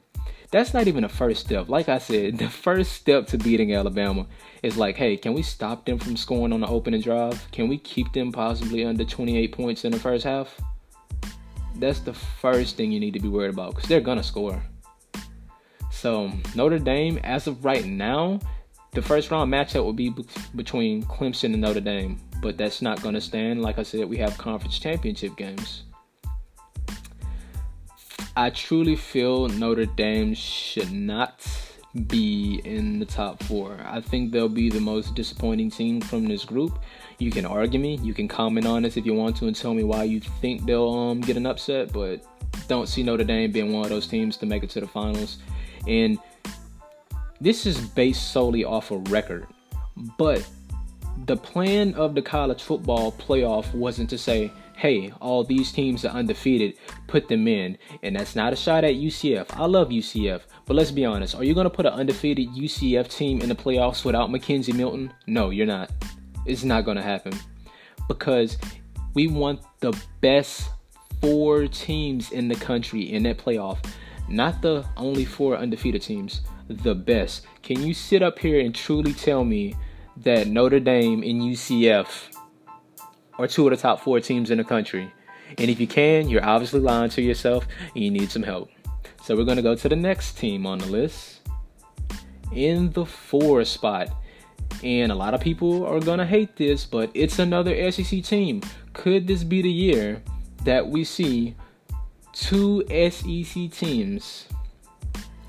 That's 0.51 0.73
not 0.73 0.87
even 0.87 1.03
the 1.03 1.09
first 1.09 1.45
step. 1.45 1.69
Like 1.69 1.87
I 1.87 1.97
said, 1.97 2.37
the 2.39 2.49
first 2.49 2.93
step 2.93 3.27
to 3.27 3.37
beating 3.37 3.73
Alabama 3.73 4.27
is 4.63 4.77
like, 4.77 4.97
hey, 4.97 5.15
can 5.17 5.33
we 5.33 5.41
stop 5.41 5.85
them 5.85 5.97
from 5.97 6.17
scoring 6.17 6.53
on 6.53 6.61
the 6.61 6.67
opening 6.67 7.01
drive? 7.01 7.49
Can 7.51 7.67
we 7.67 7.77
keep 7.77 8.11
them 8.13 8.31
possibly 8.31 8.83
under 8.83 9.05
28 9.05 9.51
points 9.51 9.85
in 9.85 9.91
the 9.91 9.99
first 9.99 10.25
half? 10.25 10.59
That's 11.75 11.99
the 11.99 12.13
first 12.13 12.75
thing 12.75 12.91
you 12.91 12.99
need 12.99 13.13
to 13.13 13.19
be 13.19 13.29
worried 13.29 13.53
about 13.53 13.75
because 13.75 13.87
they're 13.87 14.01
going 14.01 14.17
to 14.17 14.23
score. 14.23 14.61
So, 15.89 16.31
Notre 16.55 16.79
Dame, 16.79 17.17
as 17.23 17.47
of 17.47 17.63
right 17.63 17.85
now, 17.85 18.39
the 18.91 19.01
first 19.01 19.31
round 19.31 19.51
matchup 19.51 19.83
will 19.83 19.93
be 19.93 20.13
between 20.55 21.03
Clemson 21.03 21.53
and 21.53 21.61
Notre 21.61 21.79
Dame, 21.79 22.17
but 22.41 22.57
that's 22.57 22.81
not 22.81 23.01
going 23.01 23.15
to 23.15 23.21
stand. 23.21 23.61
Like 23.61 23.79
I 23.79 23.83
said, 23.83 24.09
we 24.09 24.17
have 24.17 24.37
conference 24.37 24.79
championship 24.79 25.37
games. 25.37 25.83
I 28.41 28.49
truly 28.49 28.95
feel 28.95 29.49
Notre 29.49 29.85
Dame 29.85 30.33
should 30.33 30.91
not 30.91 31.47
be 32.07 32.59
in 32.65 32.97
the 32.97 33.05
top 33.05 33.43
four. 33.43 33.77
I 33.85 34.01
think 34.01 34.31
they'll 34.31 34.49
be 34.49 34.67
the 34.67 34.81
most 34.81 35.13
disappointing 35.13 35.69
team 35.69 36.01
from 36.01 36.25
this 36.25 36.43
group. 36.43 36.79
You 37.19 37.29
can 37.29 37.45
argue 37.45 37.79
me, 37.79 37.99
you 38.01 38.15
can 38.15 38.27
comment 38.27 38.65
on 38.65 38.81
this 38.81 38.97
if 38.97 39.05
you 39.05 39.13
want 39.13 39.35
to, 39.37 39.45
and 39.45 39.55
tell 39.55 39.75
me 39.75 39.83
why 39.83 40.05
you 40.05 40.19
think 40.19 40.65
they'll 40.65 40.89
um, 40.91 41.21
get 41.21 41.37
an 41.37 41.45
upset. 41.45 41.93
But 41.93 42.25
don't 42.67 42.89
see 42.89 43.03
Notre 43.03 43.23
Dame 43.23 43.51
being 43.51 43.73
one 43.73 43.83
of 43.83 43.89
those 43.91 44.07
teams 44.07 44.37
to 44.37 44.47
make 44.47 44.63
it 44.63 44.71
to 44.71 44.79
the 44.79 44.87
finals. 44.87 45.37
And 45.87 46.17
this 47.39 47.67
is 47.67 47.79
based 47.79 48.31
solely 48.31 48.65
off 48.65 48.89
a 48.89 48.95
of 48.95 49.11
record, 49.11 49.45
but 50.17 50.43
the 51.27 51.37
plan 51.37 51.93
of 51.93 52.15
the 52.15 52.23
college 52.23 52.63
football 52.63 53.11
playoff 53.11 53.71
wasn't 53.75 54.09
to 54.09 54.17
say, 54.17 54.51
hey, 54.81 55.13
all 55.21 55.43
these 55.43 55.71
teams 55.71 56.03
are 56.05 56.07
undefeated, 56.07 56.75
put 57.05 57.27
them 57.27 57.47
in. 57.47 57.77
And 58.01 58.15
that's 58.15 58.35
not 58.35 58.51
a 58.51 58.55
shot 58.55 58.83
at 58.83 58.95
UCF. 58.95 59.45
I 59.51 59.67
love 59.67 59.89
UCF. 59.89 60.41
But 60.65 60.75
let's 60.75 60.89
be 60.89 61.05
honest, 61.05 61.35
are 61.35 61.43
you 61.43 61.53
going 61.53 61.65
to 61.65 61.69
put 61.69 61.85
an 61.85 61.93
undefeated 61.93 62.47
UCF 62.47 63.07
team 63.07 63.41
in 63.41 63.49
the 63.49 63.55
playoffs 63.55 64.03
without 64.03 64.31
McKenzie 64.31 64.73
Milton? 64.73 65.13
No, 65.27 65.51
you're 65.51 65.67
not. 65.67 65.91
It's 66.47 66.63
not 66.63 66.83
going 66.83 66.97
to 66.97 67.03
happen. 67.03 67.31
Because 68.07 68.57
we 69.13 69.27
want 69.27 69.61
the 69.81 69.95
best 70.19 70.71
four 71.21 71.67
teams 71.67 72.31
in 72.31 72.47
the 72.47 72.55
country 72.55 73.13
in 73.13 73.21
that 73.23 73.37
playoff. 73.37 73.85
Not 74.27 74.63
the 74.63 74.83
only 74.97 75.25
four 75.25 75.57
undefeated 75.57 76.01
teams, 76.01 76.41
the 76.67 76.95
best. 76.95 77.45
Can 77.61 77.83
you 77.83 77.93
sit 77.93 78.23
up 78.23 78.39
here 78.39 78.59
and 78.59 78.73
truly 78.73 79.13
tell 79.13 79.43
me 79.43 79.75
that 80.17 80.47
Notre 80.47 80.79
Dame 80.79 81.21
and 81.21 81.39
UCF 81.39 82.35
are 83.41 83.47
two 83.47 83.67
of 83.67 83.71
the 83.71 83.77
top 83.77 83.99
four 84.01 84.19
teams 84.19 84.51
in 84.51 84.57
the 84.57 84.63
country. 84.63 85.11
And 85.57 85.69
if 85.69 85.79
you 85.79 85.87
can, 85.87 86.29
you're 86.29 86.45
obviously 86.45 86.79
lying 86.79 87.09
to 87.11 87.21
yourself 87.21 87.67
and 87.95 88.03
you 88.03 88.11
need 88.11 88.31
some 88.31 88.43
help. 88.43 88.69
So 89.23 89.35
we're 89.35 89.43
going 89.43 89.57
to 89.57 89.63
go 89.63 89.75
to 89.75 89.89
the 89.89 89.95
next 89.95 90.37
team 90.37 90.65
on 90.65 90.79
the 90.79 90.85
list. 90.85 91.41
In 92.51 92.91
the 92.91 93.05
four 93.05 93.63
spot. 93.65 94.09
And 94.83 95.11
a 95.11 95.15
lot 95.15 95.33
of 95.33 95.41
people 95.41 95.85
are 95.85 95.99
going 95.99 96.19
to 96.19 96.25
hate 96.25 96.55
this, 96.55 96.85
but 96.85 97.11
it's 97.13 97.39
another 97.39 97.91
SEC 97.91 98.23
team. 98.23 98.61
Could 98.93 99.27
this 99.27 99.43
be 99.43 99.61
the 99.61 99.71
year 99.71 100.21
that 100.63 100.87
we 100.87 101.03
see 101.03 101.55
two 102.33 102.83
SEC 102.87 103.71
teams 103.71 104.47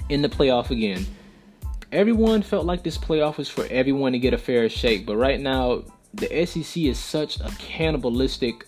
in 0.09 0.23
the 0.23 0.29
playoff 0.29 0.71
again? 0.71 1.07
Everyone 1.93 2.43
felt 2.43 2.67
like 2.67 2.83
this 2.83 2.99
playoff 2.99 3.37
was 3.37 3.49
for 3.49 3.67
everyone 3.71 4.13
to 4.13 4.19
get 4.19 4.35
a 4.35 4.39
fair 4.39 4.69
shake, 4.69 5.07
but 5.07 5.17
right 5.17 5.41
now 5.41 5.85
the 6.15 6.47
SEC 6.47 6.83
is 6.85 6.99
such 6.99 7.41
a 7.41 7.51
cannibalistic 7.59 8.67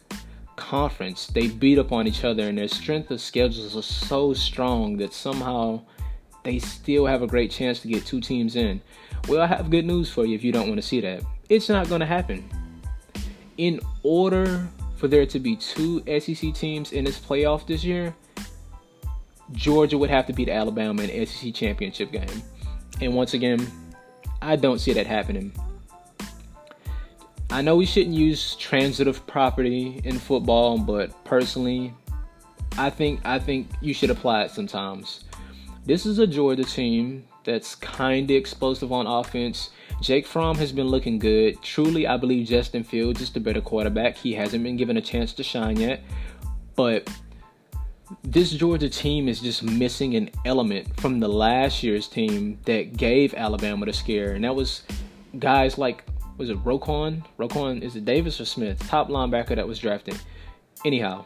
conference. 0.57 1.27
They 1.27 1.49
beat 1.49 1.79
up 1.79 1.93
on 1.93 2.07
each 2.07 2.25
other, 2.25 2.49
and 2.49 2.59
their 2.59 2.69
strength 2.69 3.11
of 3.11 3.21
schedules 3.21 3.77
are 3.77 3.83
so 3.83 4.33
strong 4.33 4.97
that 4.99 5.13
somehow 5.13 5.83
they 6.43 6.59
still 6.59 7.07
have 7.07 7.23
a 7.23 7.27
great 7.27 7.51
chance 7.51 7.81
to 7.81 7.89
get 7.89 8.07
two 8.07 8.21
teams 8.21 8.57
in. 8.57 8.81
Well, 9.29 9.43
I 9.43 9.47
have 9.47 9.71
good 9.71 9.87
news 9.87 10.11
for 10.11 10.25
you 10.25 10.35
if 10.35 10.45
you 10.45 10.53
don't 10.53 10.69
want 10.69 10.81
to 10.81 10.87
see 10.87 11.01
that. 11.01 11.23
It's 11.49 11.69
not 11.69 11.89
going 11.89 12.01
to 12.01 12.07
happen. 12.07 12.49
In 13.57 13.81
order 14.03 14.69
for 14.97 15.09
there 15.09 15.27
to 15.27 15.39
be 15.39 15.57
two 15.57 16.03
SEC 16.21 16.55
teams 16.55 16.93
in 16.93 17.05
this 17.05 17.19
playoff 17.19 17.67
this 17.67 17.85
year, 17.85 18.15
Georgia 19.53 19.99
would 19.99 20.11
have 20.11 20.27
to 20.27 20.33
beat 20.33 20.49
Alabama 20.49 21.03
in 21.03 21.11
the 21.11 21.27
SEC 21.27 21.55
championship 21.55 22.11
game. 22.11 22.43
And 23.01 23.15
once 23.15 23.35
again, 23.35 23.67
I 24.41 24.57
don't 24.57 24.79
see 24.79 24.93
that 24.95 25.07
happening. 25.07 25.53
I 27.55 27.63
know 27.63 27.77
we 27.77 27.87
shouldn't 27.87 28.17
use 28.17 28.57
transitive 28.57 29.25
property 29.29 30.01
in 30.03 30.19
football, 30.19 30.77
but 30.77 31.23
personally, 31.23 31.95
I 32.77 32.91
think 32.91 33.21
I 33.25 33.39
think 33.39 33.69
you 33.81 33.95
should 33.95 34.11
apply 34.11 34.43
it 34.43 34.51
sometimes. 34.51 35.23
This 35.87 36.05
is 36.05 36.19
a 36.19 36.27
Georgia 36.27 36.65
team 36.65 37.25
that's 37.45 37.77
kind 37.77 38.29
of 38.29 38.37
explosive 38.37 38.91
on 38.91 39.07
offense. 39.07 39.71
Jake 40.03 40.27
Fromm 40.27 40.57
has 40.57 40.73
been 40.73 40.89
looking 40.89 41.21
good. 41.21 41.63
Truly, 41.63 42.09
I 42.09 42.17
believe 42.17 42.49
Justin 42.49 42.83
Fields 42.83 43.21
is 43.21 43.31
the 43.31 43.39
better 43.39 43.61
quarterback. 43.61 44.17
He 44.17 44.35
hasn't 44.35 44.65
been 44.65 44.77
given 44.77 44.97
a 44.97 45.01
chance 45.01 45.33
to 45.35 45.45
shine 45.45 45.77
yet, 45.77 46.03
but 46.75 47.09
this 48.25 48.51
Georgia 48.51 48.89
team 48.89 49.29
is 49.29 49.39
just 49.39 49.63
missing 49.63 50.17
an 50.17 50.29
element 50.45 50.89
from 50.99 51.21
the 51.21 51.29
last 51.29 51.85
year's 51.85 52.09
team 52.09 52.59
that 52.65 52.97
gave 52.97 53.33
Alabama 53.33 53.87
the 53.87 53.93
scare, 53.93 54.33
and 54.33 54.43
that 54.43 54.57
was 54.57 54.83
guys 55.39 55.79
like 55.79 56.05
was 56.37 56.51
it 56.51 56.63
Roquan? 56.65 57.25
Roquan 57.39 57.83
is 57.83 57.97
it 57.97 58.05
Davis 58.05 58.41
or 58.41 58.45
Smith? 58.45 58.79
Top 58.89 59.09
linebacker 59.09 59.57
that 59.57 59.67
was 59.67 59.79
drafted. 59.79 60.19
Anyhow, 60.85 61.25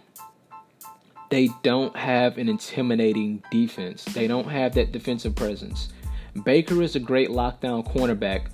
they 1.30 1.48
don't 1.62 1.96
have 1.96 2.38
an 2.38 2.48
intimidating 2.48 3.42
defense. 3.50 4.04
They 4.04 4.26
don't 4.26 4.48
have 4.48 4.74
that 4.74 4.92
defensive 4.92 5.34
presence. 5.34 5.90
Baker 6.44 6.82
is 6.82 6.96
a 6.96 7.00
great 7.00 7.30
lockdown 7.30 7.86
cornerback, 7.92 8.46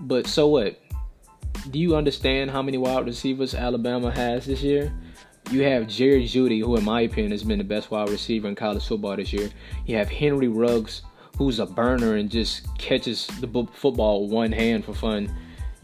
but 0.00 0.26
so 0.26 0.48
what? 0.48 0.80
Do 1.70 1.78
you 1.78 1.96
understand 1.96 2.50
how 2.50 2.62
many 2.62 2.78
wide 2.78 3.06
receivers 3.06 3.54
Alabama 3.54 4.10
has 4.10 4.46
this 4.46 4.62
year? 4.62 4.92
You 5.50 5.62
have 5.62 5.88
Jerry 5.88 6.24
Jeudy, 6.24 6.60
who, 6.60 6.76
in 6.76 6.84
my 6.84 7.02
opinion, 7.02 7.32
has 7.32 7.42
been 7.42 7.58
the 7.58 7.64
best 7.64 7.90
wide 7.90 8.08
receiver 8.08 8.48
in 8.48 8.54
college 8.54 8.86
football 8.86 9.16
this 9.16 9.32
year. 9.32 9.50
You 9.86 9.96
have 9.96 10.08
Henry 10.08 10.48
Ruggs, 10.48 11.02
who's 11.36 11.58
a 11.58 11.66
burner 11.66 12.16
and 12.16 12.30
just 12.30 12.66
catches 12.78 13.26
the 13.26 13.66
football 13.72 14.28
one 14.28 14.52
hand 14.52 14.84
for 14.84 14.94
fun. 14.94 15.34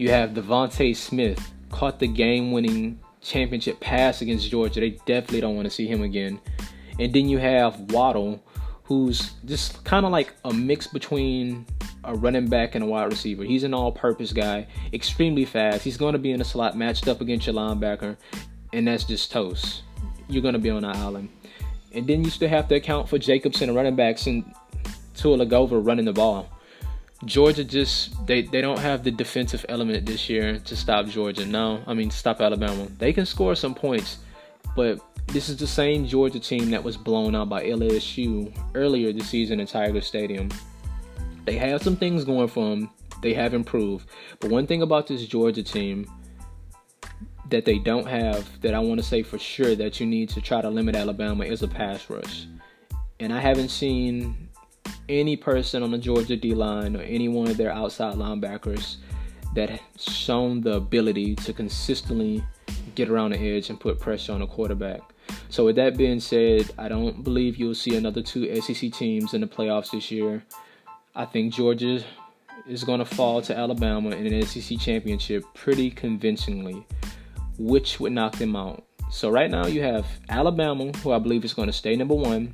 You 0.01 0.09
have 0.09 0.31
DeVonta 0.31 0.95
Smith, 0.95 1.53
caught 1.69 1.99
the 1.99 2.07
game-winning 2.07 2.99
championship 3.21 3.79
pass 3.79 4.23
against 4.23 4.49
Georgia. 4.49 4.79
They 4.79 4.97
definitely 5.05 5.41
don't 5.41 5.55
want 5.55 5.67
to 5.67 5.69
see 5.69 5.85
him 5.85 6.01
again. 6.01 6.39
And 6.97 7.13
then 7.13 7.29
you 7.29 7.37
have 7.37 7.79
Waddle, 7.91 8.43
who's 8.81 9.33
just 9.45 9.85
kind 9.85 10.03
of 10.03 10.11
like 10.11 10.33
a 10.43 10.51
mix 10.51 10.87
between 10.87 11.67
a 12.03 12.15
running 12.15 12.47
back 12.47 12.73
and 12.73 12.83
a 12.83 12.87
wide 12.87 13.11
receiver. 13.11 13.43
He's 13.43 13.63
an 13.63 13.75
all-purpose 13.75 14.33
guy, 14.33 14.65
extremely 14.91 15.45
fast. 15.45 15.83
He's 15.83 15.97
going 15.97 16.13
to 16.13 16.19
be 16.19 16.31
in 16.31 16.41
a 16.41 16.45
slot 16.45 16.75
matched 16.75 17.07
up 17.07 17.21
against 17.21 17.45
your 17.45 17.53
linebacker, 17.53 18.17
and 18.73 18.87
that's 18.87 19.03
just 19.03 19.31
toast. 19.31 19.83
You're 20.27 20.41
going 20.41 20.55
to 20.55 20.59
be 20.59 20.71
on 20.71 20.83
an 20.83 20.95
island. 20.95 21.29
And 21.93 22.07
then 22.07 22.23
you 22.23 22.31
still 22.31 22.49
have 22.49 22.67
to 22.69 22.75
account 22.75 23.07
for 23.07 23.19
Jacobson 23.19 23.69
and 23.69 23.75
running 23.75 23.95
backs 23.95 24.25
and 24.25 24.51
Tagovailoa 25.13 25.85
running 25.85 26.05
the 26.05 26.13
ball. 26.13 26.49
Georgia 27.25 27.63
just 27.63 28.25
they, 28.25 28.41
they 28.41 28.61
don't 28.61 28.79
have 28.79 29.03
the 29.03 29.11
defensive 29.11 29.65
element 29.69 30.05
this 30.05 30.29
year 30.29 30.59
to 30.59 30.75
stop 30.75 31.05
Georgia. 31.07 31.45
No, 31.45 31.83
I 31.85 31.93
mean 31.93 32.09
stop 32.09 32.41
Alabama. 32.41 32.87
They 32.97 33.13
can 33.13 33.25
score 33.25 33.55
some 33.55 33.75
points, 33.75 34.19
but 34.75 34.99
this 35.27 35.47
is 35.47 35.57
the 35.57 35.67
same 35.67 36.07
Georgia 36.07 36.39
team 36.39 36.71
that 36.71 36.83
was 36.83 36.97
blown 36.97 37.35
out 37.35 37.49
by 37.49 37.63
LSU 37.63 38.51
earlier 38.75 39.13
this 39.13 39.29
season 39.29 39.59
in 39.59 39.67
Tiger 39.67 40.01
Stadium. 40.01 40.49
They 41.45 41.57
have 41.57 41.81
some 41.81 41.95
things 41.95 42.25
going 42.25 42.47
for 42.47 42.69
them. 42.69 42.89
They 43.21 43.33
have 43.33 43.53
improved. 43.53 44.09
But 44.39 44.49
one 44.49 44.67
thing 44.67 44.81
about 44.81 45.07
this 45.07 45.25
Georgia 45.25 45.63
team 45.63 46.09
that 47.49 47.65
they 47.65 47.77
don't 47.77 48.07
have 48.07 48.61
that 48.61 48.73
I 48.73 48.79
want 48.79 48.99
to 48.99 49.05
say 49.05 49.21
for 49.23 49.37
sure 49.37 49.75
that 49.75 49.99
you 49.99 50.05
need 50.05 50.29
to 50.29 50.41
try 50.41 50.61
to 50.61 50.69
limit 50.69 50.95
Alabama 50.95 51.43
is 51.43 51.61
a 51.61 51.67
pass 51.67 52.09
rush. 52.09 52.47
And 53.19 53.31
I 53.31 53.39
haven't 53.39 53.69
seen 53.69 54.49
any 55.09 55.35
person 55.35 55.83
on 55.83 55.91
the 55.91 55.97
Georgia 55.97 56.35
D 56.35 56.53
line 56.53 56.95
or 56.95 57.01
any 57.01 57.27
one 57.27 57.47
of 57.47 57.57
their 57.57 57.71
outside 57.71 58.15
linebackers 58.15 58.97
that 59.55 59.81
shown 59.97 60.61
the 60.61 60.75
ability 60.75 61.35
to 61.35 61.53
consistently 61.53 62.43
get 62.95 63.09
around 63.09 63.31
the 63.31 63.39
edge 63.39 63.69
and 63.69 63.79
put 63.79 63.99
pressure 63.99 64.33
on 64.33 64.39
the 64.39 64.47
quarterback. 64.47 65.01
So, 65.49 65.65
with 65.65 65.75
that 65.75 65.97
being 65.97 66.19
said, 66.19 66.71
I 66.77 66.87
don't 66.87 67.23
believe 67.23 67.57
you'll 67.57 67.75
see 67.75 67.95
another 67.95 68.21
two 68.21 68.61
SEC 68.61 68.91
teams 68.91 69.33
in 69.33 69.41
the 69.41 69.47
playoffs 69.47 69.91
this 69.91 70.11
year. 70.11 70.43
I 71.15 71.25
think 71.25 71.53
Georgia 71.53 72.01
is 72.67 72.83
going 72.83 72.99
to 72.99 73.05
fall 73.05 73.41
to 73.43 73.57
Alabama 73.57 74.09
in 74.11 74.31
an 74.31 74.45
SEC 74.45 74.79
championship 74.79 75.43
pretty 75.53 75.89
convincingly, 75.89 76.85
which 77.57 77.99
would 77.99 78.13
knock 78.13 78.37
them 78.37 78.55
out. 78.55 78.83
So, 79.09 79.29
right 79.29 79.51
now, 79.51 79.67
you 79.67 79.81
have 79.83 80.05
Alabama, 80.29 80.91
who 80.97 81.11
I 81.11 81.19
believe 81.19 81.43
is 81.43 81.53
going 81.53 81.67
to 81.67 81.73
stay 81.73 81.95
number 81.95 82.15
one. 82.15 82.53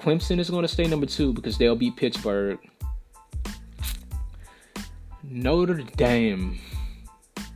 Clemson 0.00 0.38
is 0.38 0.48
going 0.48 0.62
to 0.62 0.68
stay 0.68 0.84
number 0.84 1.06
two 1.06 1.32
because 1.34 1.58
they'll 1.58 1.76
beat 1.76 1.94
Pittsburgh. 1.96 2.58
Notre 5.22 5.82
Dame. 5.96 6.58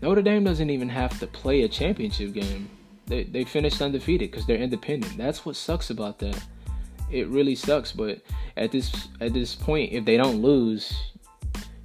Notre 0.03 0.21
Dame 0.21 0.45
doesn't 0.45 0.69
even 0.69 0.91
have 0.91 1.19
to 1.21 1.27
play 1.27 1.63
a 1.63 1.69
championship 1.69 2.35
game. 2.35 2.69
They, 3.07 3.25
they 3.25 3.45
finished 3.45 3.81
undefeated 3.81 4.31
because 4.31 4.47
they're 4.47 4.59
independent. 4.59 5.17
That's 5.17 5.47
what 5.47 5.57
sucks 5.57 5.89
about 5.89 6.19
that. 6.19 6.39
It 7.11 7.29
really 7.29 7.55
sucks, 7.55 7.93
but 7.93 8.21
at 8.57 8.73
this 8.73 9.09
at 9.21 9.33
this 9.33 9.55
point, 9.55 9.93
if 9.93 10.05
they 10.05 10.17
don't 10.17 10.43
lose, 10.43 10.95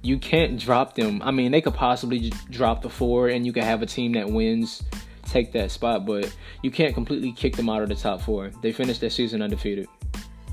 you 0.02 0.18
can't 0.18 0.58
drop 0.58 0.94
them. 0.94 1.22
I 1.22 1.30
mean, 1.30 1.52
they 1.52 1.60
could 1.60 1.74
possibly 1.74 2.30
drop 2.50 2.82
the 2.82 2.90
four, 2.90 3.28
and 3.28 3.46
you 3.46 3.52
could 3.52 3.64
have 3.64 3.82
a 3.82 3.86
team 3.86 4.12
that 4.12 4.28
wins 4.28 4.82
take 5.24 5.52
that 5.52 5.70
spot, 5.70 6.06
but 6.06 6.34
you 6.62 6.70
can't 6.70 6.94
completely 6.94 7.32
kick 7.32 7.56
them 7.56 7.68
out 7.68 7.82
of 7.82 7.88
the 7.88 7.94
top 7.94 8.20
four. 8.20 8.50
They 8.62 8.72
finished 8.72 9.00
their 9.00 9.10
season 9.10 9.42
undefeated. 9.42 9.88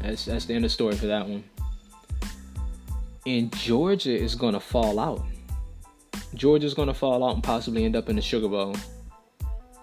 That's 0.02 0.26
that's 0.26 0.46
the 0.46 0.54
end 0.54 0.66
of 0.66 0.72
the 0.72 0.74
story 0.74 0.96
for 0.96 1.08
that 1.08 1.28
one. 1.28 1.44
And 3.26 3.54
Georgia 3.58 4.18
is 4.18 4.36
gonna 4.36 4.60
fall 4.60 5.00
out. 5.00 5.26
Georgia's 6.34 6.74
gonna 6.74 6.94
fall 6.94 7.28
out 7.28 7.36
and 7.36 7.44
possibly 7.44 7.84
end 7.84 7.96
up 7.96 8.10
in 8.10 8.16
the 8.16 8.22
Sugar 8.22 8.48
Bowl. 8.48 8.76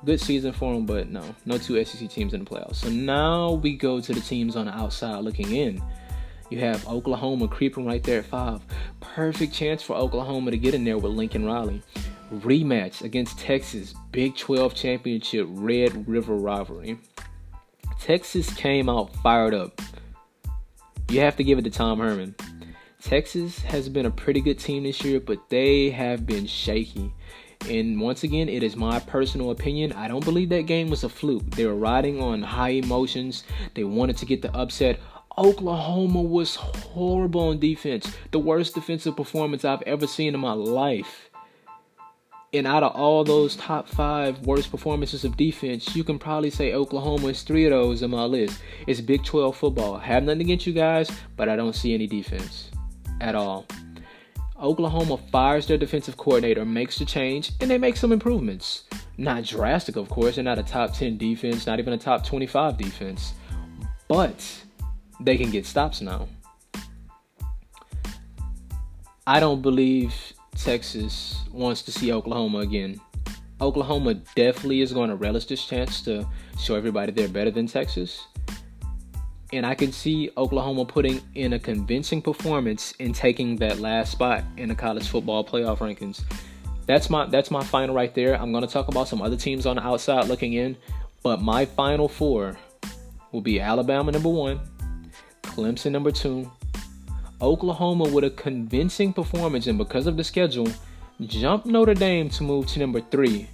Good 0.04 0.20
season 0.20 0.52
for 0.52 0.74
them, 0.74 0.86
but 0.86 1.08
no, 1.08 1.22
no 1.46 1.58
two 1.58 1.82
SEC 1.84 2.08
teams 2.10 2.34
in 2.34 2.44
the 2.44 2.50
playoffs. 2.50 2.76
So 2.76 2.90
now 2.90 3.52
we 3.52 3.76
go 3.76 4.00
to 4.00 4.12
the 4.12 4.20
teams 4.20 4.54
on 4.54 4.66
the 4.66 4.72
outside 4.72 5.24
looking 5.24 5.54
in. 5.54 5.82
You 6.50 6.60
have 6.60 6.86
Oklahoma 6.86 7.48
creeping 7.48 7.86
right 7.86 8.02
there 8.02 8.18
at 8.18 8.26
five. 8.26 8.60
Perfect 9.00 9.54
chance 9.54 9.82
for 9.82 9.96
Oklahoma 9.96 10.50
to 10.50 10.58
get 10.58 10.74
in 10.74 10.84
there 10.84 10.98
with 10.98 11.12
Lincoln 11.12 11.44
Riley. 11.44 11.82
Rematch 12.32 13.02
against 13.02 13.38
Texas, 13.38 13.94
Big 14.12 14.36
12 14.36 14.74
Championship 14.74 15.46
Red 15.50 16.06
River 16.06 16.34
rivalry. 16.34 16.98
Texas 18.00 18.52
came 18.54 18.88
out 18.88 19.14
fired 19.16 19.54
up. 19.54 19.80
You 21.08 21.20
have 21.20 21.36
to 21.36 21.44
give 21.44 21.58
it 21.58 21.62
to 21.62 21.70
Tom 21.70 21.98
Herman. 21.98 22.34
Texas 23.00 23.60
has 23.60 23.88
been 23.88 24.06
a 24.06 24.10
pretty 24.10 24.40
good 24.40 24.58
team 24.58 24.84
this 24.84 25.04
year, 25.04 25.20
but 25.20 25.50
they 25.50 25.90
have 25.90 26.26
been 26.26 26.46
shaky. 26.46 27.12
And 27.68 28.00
once 28.00 28.24
again, 28.24 28.48
it 28.48 28.62
is 28.62 28.76
my 28.76 28.98
personal 28.98 29.50
opinion. 29.50 29.92
I 29.92 30.08
don't 30.08 30.24
believe 30.24 30.48
that 30.48 30.62
game 30.62 30.88
was 30.88 31.04
a 31.04 31.08
fluke. 31.08 31.50
They 31.50 31.66
were 31.66 31.74
riding 31.74 32.20
on 32.20 32.42
high 32.42 32.70
emotions. 32.70 33.44
They 33.74 33.84
wanted 33.84 34.16
to 34.18 34.26
get 34.26 34.42
the 34.42 34.54
upset. 34.56 35.00
Oklahoma 35.36 36.22
was 36.22 36.54
horrible 36.56 37.48
on 37.48 37.58
defense. 37.58 38.10
The 38.30 38.38
worst 38.38 38.74
defensive 38.74 39.16
performance 39.16 39.64
I've 39.64 39.82
ever 39.82 40.06
seen 40.06 40.34
in 40.34 40.40
my 40.40 40.52
life. 40.52 41.30
And 42.54 42.68
out 42.68 42.84
of 42.84 42.94
all 42.94 43.24
those 43.24 43.56
top 43.56 43.88
five 43.88 44.38
worst 44.46 44.70
performances 44.70 45.24
of 45.24 45.36
defense, 45.36 45.96
you 45.96 46.04
can 46.04 46.20
probably 46.20 46.50
say 46.50 46.72
Oklahoma 46.72 47.26
is 47.26 47.42
three 47.42 47.64
of 47.64 47.72
those 47.72 48.00
on 48.04 48.10
my 48.10 48.22
list. 48.22 48.60
It's 48.86 49.00
Big 49.00 49.24
12 49.24 49.56
football. 49.56 49.96
I 49.96 50.04
have 50.04 50.22
nothing 50.22 50.42
against 50.42 50.64
you 50.64 50.72
guys, 50.72 51.10
but 51.36 51.48
I 51.48 51.56
don't 51.56 51.74
see 51.74 51.94
any 51.94 52.06
defense 52.06 52.70
at 53.20 53.34
all. 53.34 53.66
Oklahoma 54.62 55.18
fires 55.32 55.66
their 55.66 55.76
defensive 55.76 56.16
coordinator, 56.16 56.64
makes 56.64 56.96
the 56.96 57.04
change, 57.04 57.50
and 57.60 57.68
they 57.68 57.76
make 57.76 57.96
some 57.96 58.12
improvements. 58.12 58.84
Not 59.18 59.42
drastic, 59.42 59.96
of 59.96 60.08
course. 60.08 60.36
They're 60.36 60.44
not 60.44 60.60
a 60.60 60.62
top 60.62 60.94
10 60.94 61.18
defense, 61.18 61.66
not 61.66 61.80
even 61.80 61.92
a 61.92 61.98
top 61.98 62.24
25 62.24 62.78
defense. 62.78 63.34
But 64.06 64.64
they 65.18 65.36
can 65.36 65.50
get 65.50 65.66
stops 65.66 66.00
now. 66.00 66.28
I 69.26 69.40
don't 69.40 69.60
believe 69.60 70.14
Texas 70.56 71.42
wants 71.52 71.82
to 71.82 71.92
see 71.92 72.12
Oklahoma 72.12 72.58
again. 72.58 73.00
Oklahoma 73.60 74.14
definitely 74.34 74.80
is 74.80 74.92
going 74.92 75.10
to 75.10 75.16
relish 75.16 75.46
this 75.46 75.64
chance 75.64 76.00
to 76.02 76.26
show 76.58 76.74
everybody 76.74 77.12
they're 77.12 77.28
better 77.28 77.50
than 77.50 77.66
Texas. 77.66 78.26
And 79.52 79.64
I 79.64 79.74
can 79.74 79.92
see 79.92 80.30
Oklahoma 80.36 80.84
putting 80.84 81.20
in 81.34 81.52
a 81.52 81.58
convincing 81.58 82.20
performance 82.20 82.94
and 82.98 83.14
taking 83.14 83.56
that 83.56 83.78
last 83.78 84.12
spot 84.12 84.42
in 84.56 84.68
the 84.68 84.74
college 84.74 85.06
football 85.06 85.44
playoff 85.44 85.78
rankings. 85.78 86.22
That's 86.86 87.08
my 87.08 87.26
that's 87.26 87.50
my 87.50 87.62
final 87.62 87.94
right 87.94 88.14
there. 88.14 88.34
I'm 88.34 88.52
going 88.52 88.66
to 88.66 88.70
talk 88.70 88.88
about 88.88 89.08
some 89.08 89.22
other 89.22 89.36
teams 89.36 89.64
on 89.64 89.76
the 89.76 89.82
outside 89.82 90.26
looking 90.26 90.54
in, 90.54 90.76
but 91.22 91.40
my 91.40 91.64
final 91.64 92.08
four 92.08 92.58
will 93.32 93.40
be 93.40 93.60
Alabama 93.60 94.12
number 94.12 94.28
1, 94.28 94.60
Clemson 95.42 95.92
number 95.92 96.10
two, 96.10 96.50
Oklahoma 97.40 98.04
with 98.08 98.24
a 98.24 98.30
convincing 98.30 99.12
performance, 99.12 99.66
and 99.66 99.78
because 99.78 100.06
of 100.06 100.16
the 100.16 100.24
schedule, 100.24 100.68
jump 101.20 101.66
Notre 101.66 101.94
Dame 101.94 102.28
to 102.30 102.42
move 102.42 102.66
to 102.68 102.78
number 102.78 103.00
three. 103.00 103.48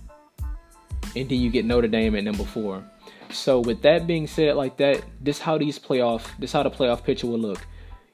And 1.16 1.28
then 1.28 1.40
you 1.40 1.50
get 1.50 1.64
Notre 1.64 1.88
Dame 1.88 2.14
at 2.14 2.24
number 2.24 2.44
four. 2.44 2.84
So 3.30 3.60
with 3.60 3.82
that 3.82 4.06
being 4.06 4.26
said, 4.26 4.56
like 4.56 4.76
that, 4.78 5.02
this 5.20 5.38
how 5.38 5.58
these 5.58 5.78
playoff, 5.78 6.26
this 6.38 6.52
how 6.52 6.62
the 6.62 6.70
playoff 6.70 7.04
picture 7.04 7.26
will 7.26 7.38
look. 7.38 7.66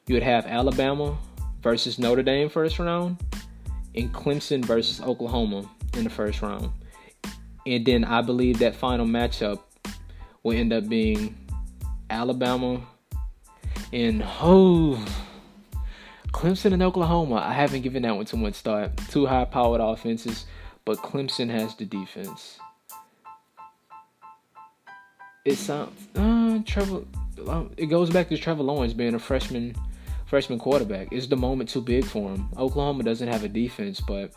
You 0.06 0.14
would 0.14 0.22
have 0.22 0.46
Alabama 0.46 1.16
versus 1.62 1.98
Notre 1.98 2.22
Dame 2.22 2.48
first 2.48 2.78
round, 2.78 3.18
and 3.94 4.12
Clemson 4.12 4.64
versus 4.64 5.00
Oklahoma 5.00 5.68
in 5.94 6.04
the 6.04 6.10
first 6.10 6.42
round. 6.42 6.70
And 7.66 7.84
then 7.84 8.04
I 8.04 8.22
believe 8.22 8.60
that 8.60 8.76
final 8.76 9.06
matchup 9.06 9.60
will 10.42 10.56
end 10.56 10.72
up 10.72 10.88
being 10.88 11.36
Alabama 12.08 12.80
and 13.92 14.22
oh 14.40 15.04
Clemson 16.36 16.74
and 16.74 16.82
Oklahoma. 16.82 17.36
I 17.36 17.54
haven't 17.54 17.80
given 17.80 18.02
that 18.02 18.14
one 18.14 18.26
too 18.26 18.36
much 18.36 18.56
thought. 18.56 18.94
Two 19.08 19.24
high 19.24 19.46
powered 19.46 19.80
offenses, 19.80 20.44
but 20.84 20.98
Clemson 20.98 21.48
has 21.48 21.74
the 21.76 21.86
defense. 21.86 22.58
It 25.46 25.56
sounds 25.56 26.08
uh 26.14 26.58
Trevor 26.66 27.04
um, 27.48 27.70
it 27.78 27.86
goes 27.86 28.10
back 28.10 28.28
to 28.28 28.36
Trevor 28.36 28.64
Lawrence 28.64 28.92
being 28.92 29.14
a 29.14 29.18
freshman 29.18 29.74
freshman 30.26 30.58
quarterback. 30.58 31.10
Is 31.10 31.26
the 31.26 31.36
moment 31.36 31.70
too 31.70 31.80
big 31.80 32.04
for 32.04 32.28
him? 32.28 32.50
Oklahoma 32.58 33.02
doesn't 33.02 33.28
have 33.28 33.42
a 33.42 33.48
defense, 33.48 34.02
but 34.06 34.30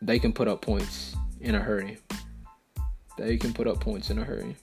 they 0.00 0.18
can 0.18 0.32
put 0.32 0.48
up 0.48 0.62
points 0.62 1.14
in 1.42 1.54
a 1.54 1.60
hurry. 1.60 1.98
They 3.18 3.36
can 3.36 3.52
put 3.52 3.66
up 3.66 3.80
points 3.80 4.08
in 4.08 4.18
a 4.18 4.24
hurry. 4.24 4.56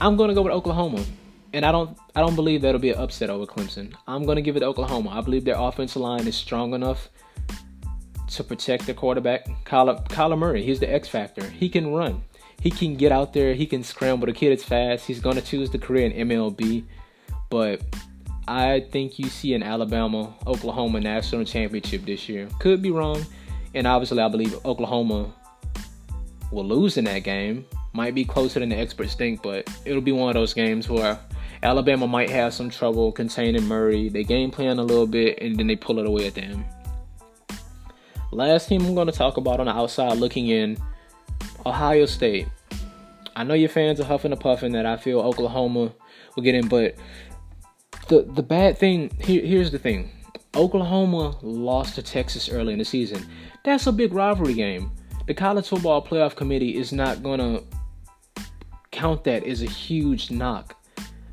I'm 0.00 0.16
gonna 0.16 0.34
go 0.34 0.42
with 0.42 0.52
Oklahoma, 0.52 1.04
and 1.52 1.64
I 1.64 1.72
don't 1.72 1.96
I 2.14 2.20
don't 2.20 2.34
believe 2.34 2.62
that'll 2.62 2.80
be 2.80 2.90
an 2.90 2.98
upset 2.98 3.30
over 3.30 3.46
Clemson. 3.46 3.94
I'm 4.06 4.26
gonna 4.26 4.42
give 4.42 4.56
it 4.56 4.60
to 4.60 4.66
Oklahoma. 4.66 5.10
I 5.10 5.20
believe 5.22 5.44
their 5.44 5.58
offensive 5.58 6.02
line 6.02 6.26
is 6.26 6.36
strong 6.36 6.74
enough 6.74 7.08
to 8.28 8.44
protect 8.44 8.86
the 8.86 8.94
quarterback, 8.94 9.46
Kyler, 9.64 10.06
Kyler 10.08 10.38
Murray. 10.38 10.62
He's 10.62 10.80
the 10.80 10.92
X 10.92 11.08
factor. 11.08 11.48
He 11.48 11.68
can 11.68 11.92
run. 11.92 12.22
He 12.60 12.70
can 12.70 12.96
get 12.96 13.12
out 13.12 13.32
there. 13.32 13.54
He 13.54 13.66
can 13.66 13.82
scramble. 13.82 14.26
The 14.26 14.32
kid 14.32 14.52
is 14.52 14.64
fast. 14.64 15.06
He's 15.06 15.20
gonna 15.20 15.40
choose 15.40 15.70
the 15.70 15.78
career 15.78 16.06
in 16.06 16.28
MLB, 16.28 16.84
but 17.48 17.80
I 18.46 18.80
think 18.92 19.18
you 19.18 19.28
see 19.28 19.54
an 19.54 19.62
Alabama 19.62 20.34
Oklahoma 20.46 21.00
national 21.00 21.44
championship 21.44 22.04
this 22.04 22.28
year. 22.28 22.48
Could 22.58 22.82
be 22.82 22.90
wrong, 22.90 23.24
and 23.74 23.86
obviously 23.86 24.20
I 24.20 24.28
believe 24.28 24.54
Oklahoma 24.64 25.32
will 26.52 26.66
lose 26.66 26.96
in 26.96 27.04
that 27.04 27.20
game. 27.20 27.64
Might 27.96 28.14
be 28.14 28.26
closer 28.26 28.60
than 28.60 28.68
the 28.68 28.76
experts 28.76 29.14
think, 29.14 29.40
but 29.40 29.74
it'll 29.86 30.02
be 30.02 30.12
one 30.12 30.28
of 30.28 30.34
those 30.34 30.52
games 30.52 30.86
where 30.86 31.18
Alabama 31.62 32.06
might 32.06 32.28
have 32.28 32.52
some 32.52 32.68
trouble 32.68 33.10
containing 33.10 33.64
Murray. 33.64 34.10
They 34.10 34.22
game 34.22 34.50
plan 34.50 34.78
a 34.78 34.82
little 34.82 35.06
bit 35.06 35.38
and 35.40 35.56
then 35.56 35.66
they 35.66 35.76
pull 35.76 35.98
it 35.98 36.06
away 36.06 36.26
at 36.26 36.34
the 36.34 36.42
end. 36.42 36.66
Last 38.32 38.68
team 38.68 38.84
I'm 38.84 38.94
going 38.94 39.06
to 39.06 39.14
talk 39.14 39.38
about 39.38 39.60
on 39.60 39.66
the 39.66 39.72
outside 39.72 40.18
looking 40.18 40.48
in 40.48 40.76
Ohio 41.64 42.04
State. 42.04 42.46
I 43.34 43.44
know 43.44 43.54
your 43.54 43.70
fans 43.70 43.98
are 43.98 44.04
huffing 44.04 44.30
and 44.30 44.40
puffing 44.42 44.72
that 44.72 44.84
I 44.84 44.98
feel 44.98 45.20
Oklahoma 45.20 45.90
will 46.34 46.42
get 46.42 46.54
in, 46.54 46.68
but 46.68 46.96
the 48.08 48.24
the 48.34 48.42
bad 48.42 48.76
thing 48.76 49.10
here, 49.20 49.40
here's 49.40 49.70
the 49.70 49.78
thing. 49.78 50.10
Oklahoma 50.54 51.38
lost 51.40 51.94
to 51.94 52.02
Texas 52.02 52.50
early 52.50 52.74
in 52.74 52.78
the 52.78 52.84
season. 52.84 53.26
That's 53.64 53.86
a 53.86 53.92
big 53.92 54.12
rivalry 54.12 54.52
game. 54.52 54.90
The 55.26 55.32
college 55.32 55.68
football 55.68 56.04
playoff 56.04 56.36
committee 56.36 56.76
is 56.76 56.92
not 56.92 57.22
going 57.22 57.40
to 57.40 57.64
count 58.96 59.24
that 59.24 59.44
as 59.44 59.62
a 59.62 59.66
huge 59.66 60.30
knock. 60.30 60.74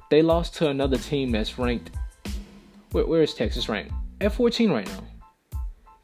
They 0.10 0.22
lost 0.22 0.54
to 0.56 0.70
another 0.70 0.98
team 0.98 1.32
that's 1.32 1.58
ranked. 1.58 1.92
Where, 2.92 3.06
where 3.06 3.24
is 3.24 3.34
Texas 3.34 3.70
ranked? 3.70 3.94
At 4.20 4.34
14 4.34 4.70
right 4.70 4.86
now. 4.86 5.60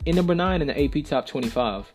In 0.05 0.15
number 0.15 0.33
9 0.33 0.61
in 0.61 0.67
the 0.67 0.83
AP 0.83 1.05
Top 1.05 1.27
25. 1.27 1.93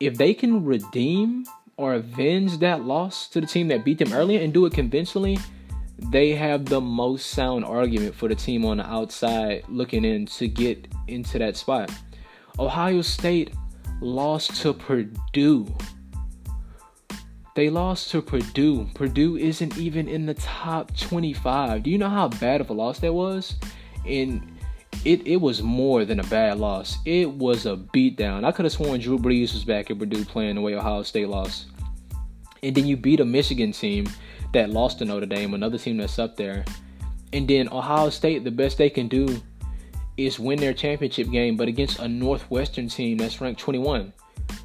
If 0.00 0.16
they 0.16 0.34
can 0.34 0.64
redeem 0.64 1.46
or 1.78 1.94
avenge 1.94 2.58
that 2.58 2.84
loss 2.84 3.26
to 3.28 3.40
the 3.40 3.46
team 3.46 3.68
that 3.68 3.84
beat 3.84 3.98
them 3.98 4.12
earlier 4.12 4.40
and 4.40 4.52
do 4.52 4.66
it 4.66 4.74
conventionally, 4.74 5.38
they 6.10 6.34
have 6.34 6.66
the 6.66 6.80
most 6.80 7.28
sound 7.30 7.64
argument 7.64 8.14
for 8.14 8.28
the 8.28 8.34
team 8.34 8.66
on 8.66 8.76
the 8.76 8.86
outside 8.86 9.64
looking 9.68 10.04
in 10.04 10.26
to 10.26 10.46
get 10.46 10.88
into 11.08 11.38
that 11.38 11.56
spot. 11.56 11.90
Ohio 12.58 13.00
State 13.00 13.54
lost 14.00 14.60
to 14.62 14.74
Purdue 14.74 15.74
they 17.54 17.68
lost 17.68 18.10
to 18.10 18.22
Purdue. 18.22 18.86
Purdue 18.94 19.36
isn't 19.36 19.76
even 19.76 20.08
in 20.08 20.26
the 20.26 20.34
top 20.34 20.96
25. 20.96 21.82
Do 21.82 21.90
you 21.90 21.98
know 21.98 22.08
how 22.08 22.28
bad 22.28 22.60
of 22.60 22.70
a 22.70 22.72
loss 22.72 23.00
that 23.00 23.12
was? 23.12 23.56
And 24.06 24.58
it, 25.04 25.26
it 25.26 25.36
was 25.36 25.62
more 25.62 26.04
than 26.04 26.20
a 26.20 26.24
bad 26.24 26.58
loss. 26.58 26.98
It 27.04 27.28
was 27.28 27.66
a 27.66 27.76
beatdown. 27.76 28.44
I 28.44 28.52
could 28.52 28.64
have 28.64 28.72
sworn 28.72 29.00
Drew 29.00 29.18
Brees 29.18 29.52
was 29.52 29.64
back 29.64 29.90
at 29.90 29.98
Purdue 29.98 30.24
playing 30.24 30.56
the 30.56 30.60
way 30.60 30.74
Ohio 30.74 31.02
State 31.02 31.28
lost. 31.28 31.66
And 32.62 32.74
then 32.74 32.86
you 32.86 32.96
beat 32.96 33.20
a 33.20 33.24
Michigan 33.24 33.72
team 33.72 34.06
that 34.52 34.70
lost 34.70 34.98
to 34.98 35.04
Notre 35.04 35.26
Dame, 35.26 35.54
another 35.54 35.78
team 35.78 35.96
that's 35.96 36.18
up 36.18 36.36
there. 36.36 36.64
And 37.32 37.48
then 37.48 37.68
Ohio 37.68 38.10
State, 38.10 38.44
the 38.44 38.50
best 38.50 38.78
they 38.78 38.90
can 38.90 39.08
do 39.08 39.40
is 40.16 40.38
win 40.38 40.58
their 40.58 40.74
championship 40.74 41.30
game, 41.30 41.56
but 41.56 41.68
against 41.68 41.98
a 41.98 42.08
Northwestern 42.08 42.88
team 42.88 43.18
that's 43.18 43.40
ranked 43.40 43.60
21. 43.60 44.12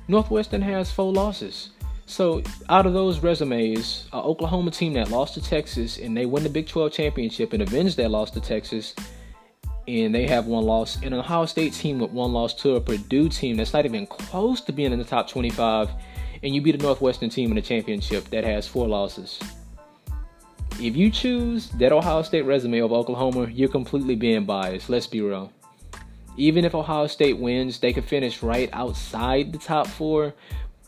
Northwestern 0.08 0.62
has 0.62 0.92
four 0.92 1.14
losses. 1.14 1.70
So, 2.08 2.44
out 2.70 2.86
of 2.86 2.94
those 2.94 3.20
resumes, 3.20 4.08
an 4.14 4.20
Oklahoma 4.20 4.70
team 4.70 4.94
that 4.94 5.10
lost 5.10 5.34
to 5.34 5.42
Texas 5.42 5.98
and 5.98 6.16
they 6.16 6.28
win 6.28 6.44
the 6.44 6.50
Big 6.50 6.68
12 6.68 6.92
championship 6.92 7.52
and 7.54 7.64
avenge 7.64 7.96
that 7.96 8.12
loss 8.12 8.30
to 8.32 8.40
Texas, 8.40 8.94
and 9.88 10.14
they 10.14 10.28
have 10.28 10.46
one 10.46 10.66
loss, 10.66 10.98
and 10.98 11.14
an 11.14 11.20
Ohio 11.20 11.46
State 11.46 11.74
team 11.74 12.00
with 12.00 12.12
one 12.12 12.32
loss 12.32 12.54
to 12.56 12.76
a 12.76 12.82
Purdue 12.82 13.30
team 13.30 13.58
that's 13.58 13.74
not 13.74 13.86
even 13.86 14.06
close 14.06 14.62
to 14.62 14.72
being 14.72 14.92
in 14.92 15.00
the 15.00 15.06
top 15.06 15.28
25, 15.28 15.90
and 16.44 16.54
you 16.54 16.62
beat 16.62 16.76
a 16.76 16.78
Northwestern 16.78 17.30
team 17.30 17.50
in 17.50 17.56
the 17.56 17.62
championship 17.62 18.30
that 18.30 18.44
has 18.44 18.68
four 18.68 18.88
losses. 18.88 19.40
If 20.80 20.96
you 20.96 21.10
choose 21.10 21.70
that 21.72 21.92
Ohio 21.92 22.22
State 22.22 22.44
resume 22.44 22.80
of 22.80 22.92
Oklahoma, 22.92 23.48
you're 23.50 23.70
completely 23.70 24.16
being 24.16 24.46
biased. 24.46 24.90
Let's 24.90 25.08
be 25.08 25.22
real. 25.22 25.52
Even 26.38 26.66
if 26.66 26.76
Ohio 26.76 27.08
State 27.08 27.38
wins, 27.38 27.80
they 27.80 27.94
could 27.94 28.04
finish 28.04 28.44
right 28.44 28.70
outside 28.74 29.54
the 29.54 29.58
top 29.58 29.88
four, 29.88 30.34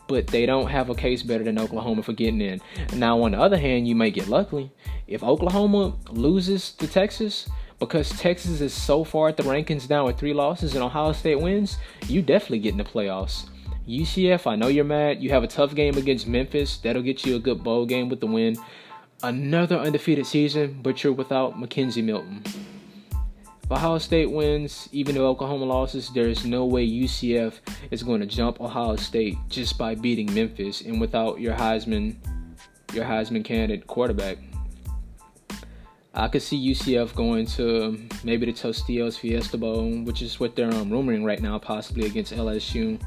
but 0.08 0.26
they 0.26 0.46
don't 0.46 0.68
have 0.68 0.90
a 0.90 0.94
case 0.94 1.22
better 1.22 1.44
than 1.44 1.58
Oklahoma 1.58 2.02
for 2.02 2.12
getting 2.12 2.40
in. 2.40 2.60
Now, 2.94 3.22
on 3.22 3.32
the 3.32 3.40
other 3.40 3.58
hand, 3.58 3.86
you 3.86 3.94
may 3.94 4.10
get 4.10 4.26
lucky. 4.26 4.72
If 5.06 5.22
Oklahoma 5.22 5.94
loses 6.10 6.72
to 6.72 6.88
Texas, 6.88 7.48
because 7.78 8.10
Texas 8.18 8.60
is 8.60 8.72
so 8.72 9.04
far 9.04 9.28
at 9.28 9.36
the 9.36 9.44
rankings 9.44 9.88
now 9.88 10.06
with 10.06 10.18
three 10.18 10.34
losses 10.34 10.74
and 10.74 10.82
Ohio 10.82 11.12
State 11.12 11.40
wins, 11.40 11.78
you 12.08 12.22
definitely 12.22 12.58
get 12.58 12.72
in 12.72 12.78
the 12.78 12.84
playoffs. 12.84 13.48
UCF, 13.88 14.46
I 14.46 14.56
know 14.56 14.66
you're 14.66 14.84
mad. 14.84 15.22
You 15.22 15.30
have 15.30 15.44
a 15.44 15.46
tough 15.46 15.74
game 15.74 15.96
against 15.96 16.26
Memphis. 16.26 16.78
That'll 16.78 17.02
get 17.02 17.24
you 17.24 17.36
a 17.36 17.38
good 17.38 17.62
bowl 17.62 17.86
game 17.86 18.08
with 18.08 18.20
the 18.20 18.26
win. 18.26 18.56
Another 19.22 19.76
undefeated 19.76 20.26
season, 20.26 20.80
but 20.82 21.02
you're 21.02 21.12
without 21.12 21.54
McKenzie 21.54 22.04
Milton. 22.04 22.42
If 23.68 23.72
Ohio 23.72 23.98
State 23.98 24.30
wins, 24.30 24.88
even 24.92 25.14
though 25.14 25.28
Oklahoma 25.28 25.66
loses, 25.66 26.08
there 26.08 26.26
is 26.26 26.46
no 26.46 26.64
way 26.64 26.88
UCF 26.88 27.52
is 27.90 28.02
going 28.02 28.20
to 28.20 28.26
jump 28.26 28.62
Ohio 28.62 28.96
State 28.96 29.36
just 29.50 29.76
by 29.76 29.94
beating 29.94 30.32
Memphis 30.32 30.80
and 30.80 30.98
without 30.98 31.38
your 31.38 31.54
Heisman, 31.54 32.16
your 32.94 33.04
Heisman 33.04 33.44
candidate 33.44 33.86
quarterback. 33.86 34.38
I 36.14 36.28
could 36.28 36.40
see 36.40 36.72
UCF 36.72 37.14
going 37.14 37.44
to 37.58 38.08
maybe 38.24 38.46
the 38.46 38.54
Tostitos 38.54 39.18
Fiesta 39.18 39.58
Bowl, 39.58 40.02
which 40.02 40.22
is 40.22 40.40
what 40.40 40.56
they're 40.56 40.72
um, 40.72 40.88
rumoring 40.88 41.22
right 41.22 41.42
now, 41.42 41.58
possibly 41.58 42.06
against 42.06 42.32
LSU. 42.32 42.98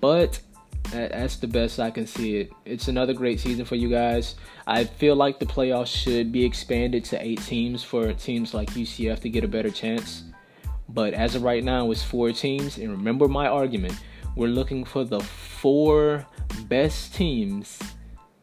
But 0.00 0.38
that's 0.90 1.36
the 1.36 1.46
best 1.46 1.80
I 1.80 1.90
can 1.90 2.06
see 2.06 2.38
it. 2.38 2.52
It's 2.64 2.88
another 2.88 3.12
great 3.12 3.40
season 3.40 3.64
for 3.64 3.76
you 3.76 3.88
guys. 3.88 4.34
I 4.66 4.84
feel 4.84 5.16
like 5.16 5.38
the 5.38 5.46
playoffs 5.46 5.88
should 5.88 6.32
be 6.32 6.44
expanded 6.44 7.04
to 7.06 7.24
eight 7.24 7.40
teams 7.42 7.82
for 7.82 8.12
teams 8.12 8.54
like 8.54 8.70
UCF 8.70 9.20
to 9.20 9.28
get 9.28 9.44
a 9.44 9.48
better 9.48 9.70
chance. 9.70 10.24
But 10.88 11.14
as 11.14 11.34
of 11.34 11.42
right 11.42 11.62
now, 11.62 11.90
it's 11.90 12.02
four 12.02 12.32
teams. 12.32 12.78
And 12.78 12.90
remember 12.90 13.28
my 13.28 13.46
argument 13.46 13.94
we're 14.36 14.48
looking 14.48 14.84
for 14.84 15.04
the 15.04 15.20
four 15.20 16.26
best 16.68 17.14
teams 17.14 17.78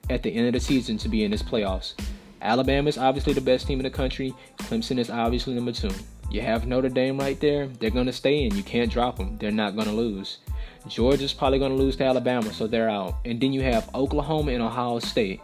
at 0.09 0.21
the 0.21 0.29
end 0.29 0.47
of 0.47 0.53
the 0.53 0.59
season 0.59 0.97
to 0.97 1.09
be 1.09 1.23
in 1.23 1.31
this 1.31 1.41
playoffs. 1.41 1.93
Alabama 2.41 2.87
is 2.89 2.97
obviously 2.97 3.33
the 3.33 3.41
best 3.41 3.67
team 3.67 3.79
in 3.79 3.83
the 3.83 3.89
country. 3.89 4.33
Clemson 4.59 4.99
is 4.99 5.09
obviously 5.09 5.53
number 5.53 5.71
two. 5.71 5.89
You 6.29 6.41
have 6.41 6.67
Notre 6.67 6.89
Dame 6.89 7.17
right 7.17 7.39
there. 7.39 7.67
They're 7.67 7.89
going 7.89 8.05
to 8.05 8.13
stay 8.13 8.43
in. 8.43 8.55
You 8.55 8.63
can't 8.63 8.91
drop 8.91 9.17
them. 9.17 9.37
They're 9.37 9.51
not 9.51 9.75
going 9.75 9.87
to 9.87 9.93
lose. 9.93 10.39
Georgia's 10.87 11.33
probably 11.33 11.59
going 11.59 11.71
to 11.71 11.77
lose 11.77 11.95
to 11.97 12.05
Alabama, 12.05 12.53
so 12.53 12.67
they're 12.67 12.89
out. 12.89 13.15
And 13.25 13.39
then 13.39 13.53
you 13.53 13.61
have 13.61 13.89
Oklahoma 13.95 14.51
and 14.51 14.61
Ohio 14.61 14.99
State. 14.99 15.41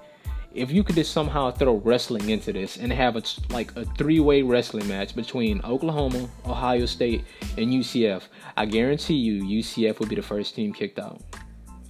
If 0.53 0.69
you 0.71 0.83
could 0.83 0.95
just 0.95 1.11
somehow 1.11 1.49
throw 1.49 1.77
wrestling 1.77 2.29
into 2.29 2.53
this 2.53 2.77
and 2.77 2.93
have 2.93 3.15
a 3.15 3.23
like 3.49 3.75
a 3.75 3.85
three-way 3.85 4.43
wrestling 4.43 4.87
match 4.87 5.15
between 5.15 5.61
Oklahoma, 5.63 6.29
Ohio 6.45 6.85
State, 6.85 7.25
and 7.57 7.71
UCF, 7.71 8.23
I 8.55 8.65
guarantee 8.65 9.15
you 9.15 9.43
UCF 9.61 9.99
will 9.99 10.07
be 10.07 10.15
the 10.15 10.21
first 10.21 10.53
team 10.53 10.71
kicked 10.71 10.99
out. 10.99 11.21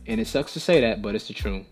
And 0.08 0.22
it 0.22 0.28
sucks 0.28 0.54
to 0.54 0.60
say 0.62 0.80
that, 0.82 1.02
but 1.02 1.14
it's 1.14 1.28
the 1.28 1.34
truth. 1.34 1.66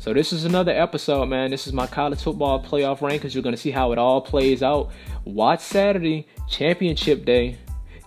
So 0.00 0.14
this 0.14 0.32
is 0.32 0.44
another 0.44 0.72
episode, 0.72 1.26
man. 1.26 1.50
This 1.50 1.66
is 1.66 1.72
my 1.72 1.86
college 1.86 2.22
football 2.22 2.62
playoff 2.62 2.98
rankings. 2.98 3.34
You're 3.34 3.42
gonna 3.42 3.56
see 3.56 3.70
how 3.70 3.92
it 3.92 3.98
all 3.98 4.20
plays 4.20 4.62
out. 4.62 4.90
Watch 5.24 5.60
Saturday, 5.60 6.26
championship 6.48 7.24
day. 7.24 7.58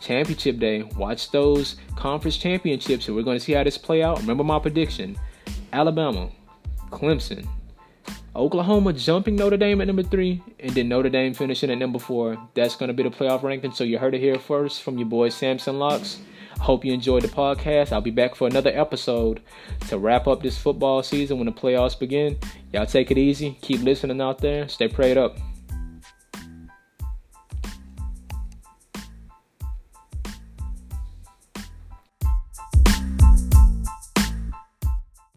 Championship 0.02 0.60
day. 0.60 0.84
Watch 0.98 1.32
those 1.32 1.78
conference 1.96 2.38
championships, 2.38 3.08
and 3.08 3.16
we're 3.16 3.24
gonna 3.24 3.40
see 3.40 3.54
how 3.54 3.64
this 3.64 3.78
play 3.78 4.04
out. 4.04 4.20
Remember 4.20 4.44
my 4.44 4.60
prediction: 4.60 5.18
Alabama, 5.72 6.30
Clemson, 6.90 7.48
Oklahoma 8.36 8.94
jumping 8.94 9.36
Notre 9.36 9.58
Dame 9.58 9.82
at 9.82 9.88
number 9.88 10.04
three, 10.04 10.42
and 10.60 10.72
then 10.72 10.88
Notre 10.88 11.10
Dame 11.10 11.34
finishing 11.34 11.70
at 11.70 11.78
number 11.78 12.00
four. 12.00 12.38
That's 12.54 12.76
going 12.76 12.88
to 12.88 12.94
be 12.94 13.04
the 13.04 13.10
playoff 13.10 13.44
ranking. 13.44 13.74
So 13.74 13.84
you 13.84 13.98
heard 13.98 14.16
it 14.16 14.22
here 14.22 14.40
first 14.40 14.84
from 14.84 14.98
your 14.98 15.08
boy 15.08 15.30
Samson 15.30 15.80
Locks. 15.80 16.20
Hope 16.60 16.86
you 16.86 16.94
enjoyed 16.94 17.24
the 17.24 17.28
podcast. 17.28 17.92
I'll 17.92 18.02
be 18.02 18.12
back 18.12 18.36
for 18.36 18.48
another 18.48 18.72
episode 18.74 19.42
to 19.90 19.98
wrap 19.98 20.28
up 20.28 20.44
this 20.44 20.58
football 20.58 21.04
season 21.04 21.38
when 21.38 21.48
the 21.48 21.52
playoffs 21.52 21.98
begin. 21.98 22.38
Y'all 22.72 22.86
take 22.86 23.12
it 23.12 23.18
easy. 23.18 23.58
Keep 23.62 23.82
listening 23.82 24.22
out 24.22 24.38
there. 24.38 24.68
Stay 24.68 24.88
prayed 24.88 25.18
up. 25.18 25.38